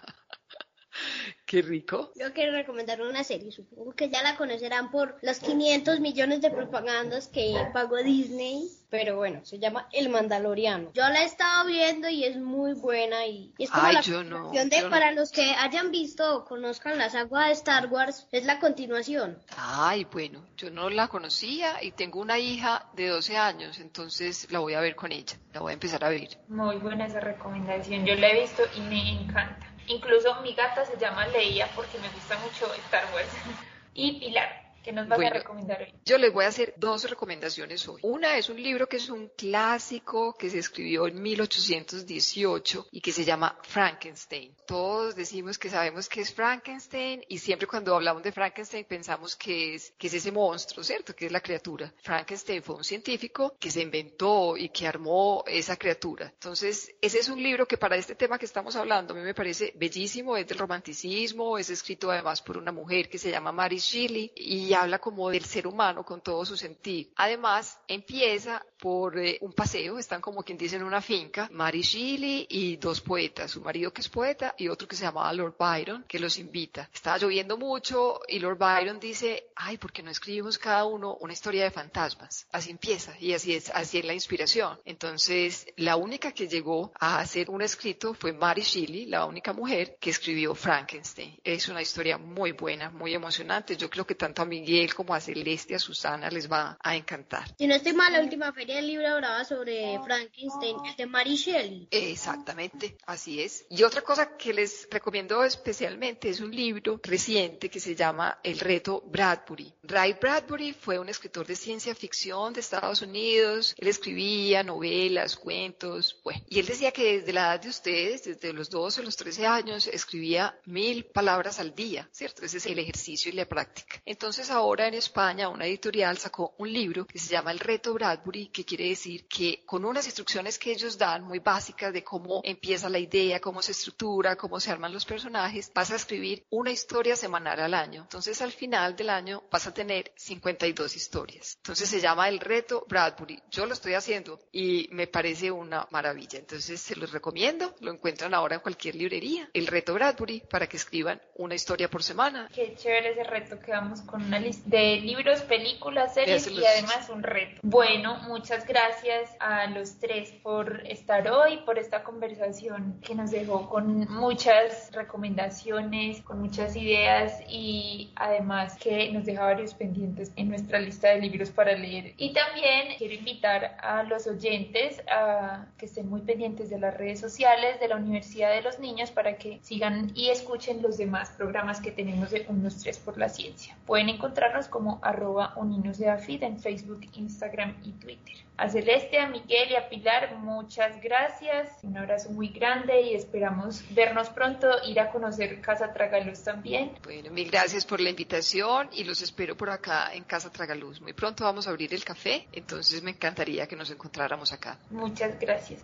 Qué 1.45 1.61
rico. 1.61 2.11
Yo 2.15 2.33
quiero 2.33 2.53
recomendar 2.53 2.99
una 3.01 3.23
serie, 3.23 3.51
supongo 3.51 3.93
que 3.93 4.09
ya 4.09 4.23
la 4.23 4.35
conocerán 4.35 4.89
por 4.89 5.19
los 5.21 5.39
500 5.39 5.99
millones 5.99 6.41
de 6.41 6.49
propagandas 6.49 7.27
que 7.27 7.53
pagó 7.71 7.97
Disney, 7.97 8.67
pero 8.89 9.17
bueno, 9.17 9.45
se 9.45 9.59
llama 9.59 9.87
El 9.91 10.09
Mandaloriano. 10.09 10.91
Yo 10.93 11.07
la 11.07 11.21
he 11.21 11.25
estado 11.25 11.67
viendo 11.67 12.09
y 12.09 12.23
es 12.23 12.37
muy 12.37 12.73
buena 12.73 13.27
y, 13.27 13.53
es 13.59 13.69
como 13.69 13.91
la 13.91 14.01
continuación 14.01 14.69
de, 14.69 14.89
para 14.89 15.11
los 15.11 15.31
que 15.31 15.53
hayan 15.53 15.91
visto 15.91 16.35
o 16.35 16.45
conozcan 16.45 16.97
la 16.97 17.11
saga 17.11 17.45
de 17.45 17.53
Star 17.53 17.91
Wars, 17.91 18.27
es 18.31 18.45
la 18.45 18.59
continuación. 18.59 19.37
Ay, 19.55 20.07
bueno, 20.11 20.43
yo 20.57 20.71
no 20.71 20.89
la 20.89 21.09
conocía 21.09 21.83
y 21.83 21.91
tengo 21.91 22.21
una 22.21 22.39
hija 22.39 22.89
de 22.95 23.09
12 23.09 23.37
años, 23.37 23.79
entonces 23.79 24.51
la 24.51 24.57
voy 24.57 24.73
a 24.73 24.79
ver 24.79 24.95
con 24.95 25.11
ella, 25.11 25.37
la 25.53 25.59
voy 25.59 25.71
a 25.71 25.73
empezar 25.73 26.03
a 26.03 26.09
ver. 26.09 26.39
Muy 26.47 26.77
buena 26.77 27.05
esa 27.05 27.19
recomendación, 27.19 28.03
yo 28.03 28.15
la 28.15 28.29
he 28.29 28.41
visto 28.41 28.63
y 28.75 28.81
me 28.81 29.11
encanta. 29.11 29.74
Incluso 29.87 30.41
mi 30.41 30.53
gata 30.53 30.85
se 30.85 30.97
llama 30.97 31.27
Leia 31.27 31.73
porque 31.75 31.99
me 31.99 32.09
gusta 32.09 32.37
mucho 32.39 32.73
Star 32.75 33.13
Wars. 33.13 33.33
y 33.93 34.19
Pilar, 34.19 34.64
¿Qué 34.85 34.91
nos 34.91 35.07
vas 35.07 35.19
a 35.19 35.29
recomendar 35.31 35.81
hoy? 35.81 35.91
Yo 36.05 36.19
les 36.19 36.31
voy 36.31 36.45
a 36.45 36.49
hacer 36.49 36.75
dos 36.77 37.09
recomendaciones 37.09 37.87
hoy. 37.87 38.01
Una 38.03 38.37
es 38.37 38.49
un 38.49 38.61
libro 38.61 38.87
que 38.87 38.97
es 38.97 39.09
un 39.09 39.29
clásico 39.35 40.35
que 40.37 40.47
se 40.51 40.59
escribió 40.59 41.07
en 41.07 41.19
1818 41.19 42.89
y 42.91 43.01
que 43.01 43.11
se 43.11 43.25
llama 43.25 43.57
Frankenstein. 43.63 44.55
Todos 44.67 45.15
decimos 45.15 45.57
que 45.57 45.71
sabemos 45.71 46.07
que 46.07 46.21
es 46.21 46.31
Frankenstein 46.31 47.25
y 47.27 47.39
siempre 47.39 47.65
cuando 47.65 47.95
hablamos 47.95 48.21
de 48.21 48.31
Frankenstein 48.31 48.85
pensamos 48.85 49.35
que 49.35 49.73
es, 49.73 49.91
que 49.97 50.05
es 50.05 50.13
ese 50.13 50.31
monstruo, 50.31 50.83
¿cierto? 50.83 51.15
Que 51.15 51.25
es 51.25 51.31
la 51.31 51.41
criatura. 51.41 51.91
Frankenstein 52.03 52.61
fue 52.61 52.75
un 52.75 52.83
científico 52.83 53.55
que 53.59 53.71
se 53.71 53.81
inventó 53.81 54.55
y 54.55 54.69
que 54.69 54.85
armó 54.85 55.43
esa 55.47 55.77
criatura. 55.77 56.27
Entonces, 56.27 56.93
ese 57.01 57.17
es 57.17 57.29
un 57.29 57.41
libro 57.41 57.67
que 57.67 57.77
para 57.77 57.95
este 57.95 58.13
tema 58.13 58.37
que 58.37 58.45
estamos 58.45 58.75
hablando 58.75 59.15
a 59.15 59.17
mí 59.17 59.23
me 59.23 59.33
parece 59.33 59.73
bellísimo, 59.77 60.37
es 60.37 60.45
del 60.45 60.59
romanticismo, 60.59 61.57
es 61.57 61.71
escrito 61.71 62.11
además 62.11 62.43
por 62.43 62.59
una 62.59 62.71
mujer 62.71 63.09
que 63.09 63.17
se 63.17 63.31
llama 63.31 63.51
Mary 63.51 63.79
Shelley 63.79 64.31
y 64.35 64.74
habla 64.75 64.99
como 64.99 65.29
del 65.29 65.45
ser 65.45 65.67
humano 65.67 66.03
con 66.03 66.21
todo 66.21 66.45
su 66.45 66.57
sentido. 66.57 67.11
Además, 67.15 67.79
empieza 67.87 68.65
por 68.79 69.17
eh, 69.17 69.37
un 69.41 69.53
paseo, 69.53 69.97
están 69.97 70.21
como 70.21 70.43
quien 70.43 70.57
dice 70.57 70.75
en 70.75 70.83
una 70.83 71.01
finca, 71.01 71.49
Mary 71.51 71.81
Shelley 71.81 72.45
y 72.49 72.77
dos 72.77 73.01
poetas, 73.01 73.51
su 73.51 73.61
marido 73.61 73.91
que 73.91 74.01
es 74.01 74.09
poeta 74.09 74.53
y 74.57 74.67
otro 74.67 74.87
que 74.87 74.95
se 74.95 75.05
llamaba 75.05 75.33
Lord 75.33 75.55
Byron, 75.57 76.05
que 76.07 76.19
los 76.19 76.37
invita. 76.37 76.89
Estaba 76.93 77.17
lloviendo 77.17 77.57
mucho 77.57 78.19
y 78.27 78.39
Lord 78.39 78.57
Byron 78.57 78.99
dice, 78.99 79.47
ay, 79.55 79.77
¿por 79.77 79.91
qué 79.91 80.03
no 80.03 80.11
escribimos 80.11 80.57
cada 80.57 80.85
uno 80.85 81.17
una 81.19 81.33
historia 81.33 81.63
de 81.63 81.71
fantasmas? 81.71 82.47
Así 82.51 82.71
empieza 82.71 83.15
y 83.19 83.33
así 83.33 83.55
es, 83.55 83.69
así 83.69 83.99
es 83.99 84.05
la 84.05 84.13
inspiración. 84.13 84.79
Entonces, 84.85 85.67
la 85.77 85.95
única 85.95 86.31
que 86.31 86.47
llegó 86.47 86.91
a 86.99 87.19
hacer 87.19 87.49
un 87.49 87.61
escrito 87.61 88.13
fue 88.13 88.33
Mary 88.33 88.61
Shelley, 88.61 89.05
la 89.05 89.25
única 89.25 89.53
mujer 89.53 89.97
que 89.99 90.09
escribió 90.09 90.55
Frankenstein. 90.55 91.39
Es 91.43 91.67
una 91.69 91.81
historia 91.81 92.17
muy 92.17 92.51
buena, 92.51 92.89
muy 92.89 93.13
emocionante. 93.13 93.77
Yo 93.77 93.89
creo 93.89 94.05
que 94.05 94.15
tanto 94.15 94.41
a 94.41 94.45
Miguel 94.65 94.95
como 94.95 95.13
a 95.13 95.21
Celeste, 95.21 95.75
a 95.75 95.79
Susana 95.79 96.29
les 96.31 96.51
va 96.51 96.75
a 96.81 96.95
encantar. 96.95 97.53
Si 97.55 97.67
no 97.67 97.75
estoy 97.75 97.93
mal, 97.93 98.11
la 98.11 98.21
última 98.21 98.51
feria 98.51 98.77
del 98.77 98.87
libro 98.87 99.07
hablaba 99.07 99.45
sobre 99.45 99.99
Frankenstein, 100.03 100.77
el 100.85 100.95
de 100.95 101.05
Mary 101.05 101.35
Shelley. 101.35 101.87
Exactamente, 101.91 102.97
así 103.05 103.41
es. 103.41 103.65
Y 103.69 103.83
otra 103.83 104.01
cosa 104.01 104.35
que 104.35 104.53
les 104.53 104.87
recomiendo 104.89 105.43
especialmente 105.43 106.29
es 106.29 106.39
un 106.39 106.49
libro 106.49 106.99
reciente 107.03 107.69
que 107.69 107.79
se 107.79 107.95
llama 107.95 108.39
El 108.41 108.59
reto 108.59 109.03
Bradbury. 109.05 109.71
Ray 109.83 110.13
Bradbury 110.13 110.73
fue 110.73 110.97
un 110.97 111.09
escritor 111.09 111.45
de 111.45 111.55
ciencia 111.55 111.93
ficción 111.93 112.51
de 112.51 112.61
Estados 112.61 113.03
Unidos. 113.03 113.75
Él 113.77 113.87
escribía 113.87 114.63
novelas, 114.63 115.35
cuentos, 115.35 116.19
bueno. 116.23 116.41
Y 116.49 116.57
él 116.57 116.65
decía 116.65 116.91
que 116.91 117.19
desde 117.19 117.33
la 117.33 117.53
edad 117.53 117.61
de 117.61 117.69
ustedes, 117.69 118.23
desde 118.23 118.51
los 118.51 118.71
12 118.71 119.01
o 119.01 119.03
los 119.03 119.15
13 119.15 119.45
años, 119.45 119.85
escribía 119.85 120.59
mil 120.65 121.05
palabras 121.05 121.59
al 121.59 121.75
día, 121.75 122.09
¿cierto? 122.11 122.43
Ese 122.43 122.57
es 122.57 122.65
el 122.65 122.79
ejercicio 122.79 123.31
y 123.31 123.35
la 123.35 123.45
práctica. 123.45 124.01
Entonces 124.05 124.49
ahora 124.55 124.87
en 124.87 124.93
España 124.93 125.49
una 125.49 125.65
editorial 125.65 126.17
sacó 126.17 126.55
un 126.57 126.71
libro 126.71 127.05
que 127.05 127.19
se 127.19 127.29
llama 127.29 127.51
El 127.51 127.59
reto 127.59 127.93
Bradbury, 127.93 128.47
que 128.47 128.65
quiere 128.65 128.87
decir 128.87 129.27
que 129.27 129.63
con 129.65 129.85
unas 129.85 130.05
instrucciones 130.05 130.57
que 130.57 130.71
ellos 130.71 130.97
dan 130.97 131.23
muy 131.23 131.39
básicas 131.39 131.93
de 131.93 132.03
cómo 132.03 132.41
empieza 132.43 132.89
la 132.89 132.99
idea, 132.99 133.39
cómo 133.39 133.61
se 133.61 133.73
estructura, 133.73 134.35
cómo 134.35 134.59
se 134.59 134.71
arman 134.71 134.93
los 134.93 135.05
personajes, 135.05 135.71
vas 135.73 135.91
a 135.91 135.95
escribir 135.95 136.45
una 136.49 136.71
historia 136.71 137.15
semanal 137.15 137.59
al 137.59 137.73
año. 137.73 138.03
Entonces 138.03 138.41
al 138.41 138.51
final 138.51 138.95
del 138.95 139.09
año 139.09 139.43
vas 139.51 139.67
a 139.67 139.73
tener 139.73 140.11
52 140.15 140.95
historias. 140.95 141.55
Entonces 141.57 141.89
se 141.89 141.99
llama 141.99 142.29
El 142.29 142.39
reto 142.39 142.85
Bradbury. 142.87 143.41
Yo 143.51 143.65
lo 143.65 143.73
estoy 143.73 143.93
haciendo 143.93 144.39
y 144.51 144.87
me 144.91 145.07
parece 145.07 145.51
una 145.51 145.87
maravilla. 145.91 146.39
Entonces 146.39 146.79
se 146.79 146.95
los 146.95 147.11
recomiendo. 147.11 147.75
Lo 147.81 147.91
encuentran 147.91 148.33
ahora 148.33 148.55
en 148.55 148.61
cualquier 148.61 148.95
librería. 148.95 149.49
El 149.53 149.67
reto 149.67 149.93
Bradbury 149.93 150.43
para 150.49 150.67
que 150.67 150.77
escriban 150.77 151.21
una 151.35 151.55
historia 151.55 151.89
por 151.89 152.03
semana. 152.03 152.49
Qué 152.53 152.75
chévere 152.75 153.11
ese 153.11 153.23
reto 153.23 153.59
que 153.59 153.71
vamos 153.71 154.01
con 154.01 154.23
una 154.23 154.39
de 154.65 154.97
libros, 154.97 155.41
películas, 155.41 156.13
series 156.13 156.47
y 156.47 156.65
además 156.65 157.09
un 157.09 157.23
reto. 157.23 157.61
Bueno, 157.63 158.17
muchas 158.27 158.65
gracias 158.65 159.35
a 159.39 159.67
los 159.67 159.99
tres 159.99 160.31
por 160.43 160.85
estar 160.87 161.27
hoy, 161.29 161.57
por 161.65 161.79
esta 161.79 162.03
conversación 162.03 162.99
que 163.01 163.15
nos 163.15 163.31
dejó 163.31 163.69
con 163.69 164.07
muchas 164.09 164.91
recomendaciones, 164.91 166.21
con 166.21 166.41
muchas 166.41 166.75
ideas 166.75 167.41
y 167.47 168.11
además 168.15 168.77
que 168.77 169.11
nos 169.11 169.25
deja 169.25 169.43
varios 169.43 169.73
pendientes 169.73 170.31
en 170.35 170.49
nuestra 170.49 170.79
lista 170.79 171.09
de 171.09 171.21
libros 171.21 171.49
para 171.49 171.73
leer. 171.73 172.13
Y 172.17 172.33
también 172.33 172.95
quiero 172.97 173.13
invitar 173.13 173.77
a 173.81 174.03
los 174.03 174.27
oyentes 174.27 175.01
a 175.09 175.65
que 175.77 175.85
estén 175.85 176.09
muy 176.09 176.21
pendientes 176.21 176.69
de 176.69 176.79
las 176.79 176.95
redes 176.95 177.19
sociales 177.19 177.79
de 177.79 177.87
la 177.87 177.95
Universidad 177.95 178.51
de 178.51 178.61
los 178.61 178.79
Niños 178.79 179.11
para 179.11 179.37
que 179.37 179.59
sigan 179.61 180.11
y 180.15 180.29
escuchen 180.29 180.81
los 180.81 180.97
demás 180.97 181.29
programas 181.31 181.79
que 181.81 181.91
tenemos 181.91 182.31
de 182.31 182.45
Unos 182.49 182.81
Tres 182.81 182.97
por 182.97 183.17
la 183.17 183.29
Ciencia. 183.29 183.75
Pueden 183.85 184.09
encontrarnos 184.25 184.67
como 184.67 184.99
arroba 185.03 185.53
uninos 185.55 185.99
de 185.99 186.09
AFID 186.09 186.43
en 186.43 186.59
Facebook, 186.59 187.01
Instagram 187.13 187.75
y 187.83 187.91
Twitter. 187.91 188.33
A 188.57 188.69
Celeste, 188.69 189.19
a 189.19 189.27
Miguel 189.27 189.71
y 189.71 189.75
a 189.75 189.87
Pilar, 189.87 190.35
muchas 190.37 190.99
gracias. 190.99 191.69
Un 191.83 191.97
abrazo 191.97 192.31
muy 192.31 192.47
grande 192.49 193.01
y 193.01 193.13
esperamos 193.13 193.83
vernos 193.93 194.29
pronto, 194.29 194.67
ir 194.87 194.99
a 194.99 195.11
conocer 195.11 195.61
Casa 195.61 195.93
Tragaluz 195.93 196.41
también. 196.43 196.93
Bueno, 197.03 197.29
mil 197.31 197.51
gracias 197.51 197.85
por 197.85 197.99
la 197.99 198.09
invitación 198.09 198.89
y 198.93 199.03
los 199.03 199.21
espero 199.21 199.55
por 199.55 199.69
acá 199.69 200.11
en 200.13 200.23
Casa 200.23 200.51
Tragaluz. 200.51 201.01
Muy 201.01 201.13
pronto 201.13 201.43
vamos 201.43 201.67
a 201.67 201.69
abrir 201.69 201.93
el 201.93 202.03
café, 202.03 202.47
entonces 202.51 203.03
me 203.03 203.11
encantaría 203.11 203.67
que 203.67 203.75
nos 203.75 203.91
encontráramos 203.91 204.51
acá. 204.53 204.79
Muchas 204.89 205.37
gracias. 205.39 205.83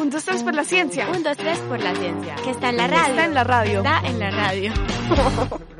Un, 0.00 0.10
dos, 0.10 0.24
tres 0.24 0.42
por 0.42 0.54
la 0.54 0.64
ciencia. 0.64 1.08
Un, 1.08 1.22
dos, 1.22 1.36
tres 1.36 1.58
por 1.60 1.80
la 1.80 1.94
ciencia. 1.94 2.34
Que 2.36 2.50
está 2.50 2.70
en 2.70 2.78
la 2.78 2.88
radio. 2.88 3.10
Está 3.10 3.24
en 3.26 3.34
la 3.34 3.44
radio. 3.44 3.78
Está 3.78 4.00
en 4.06 4.18
la 4.18 4.30
radio. 4.30 4.72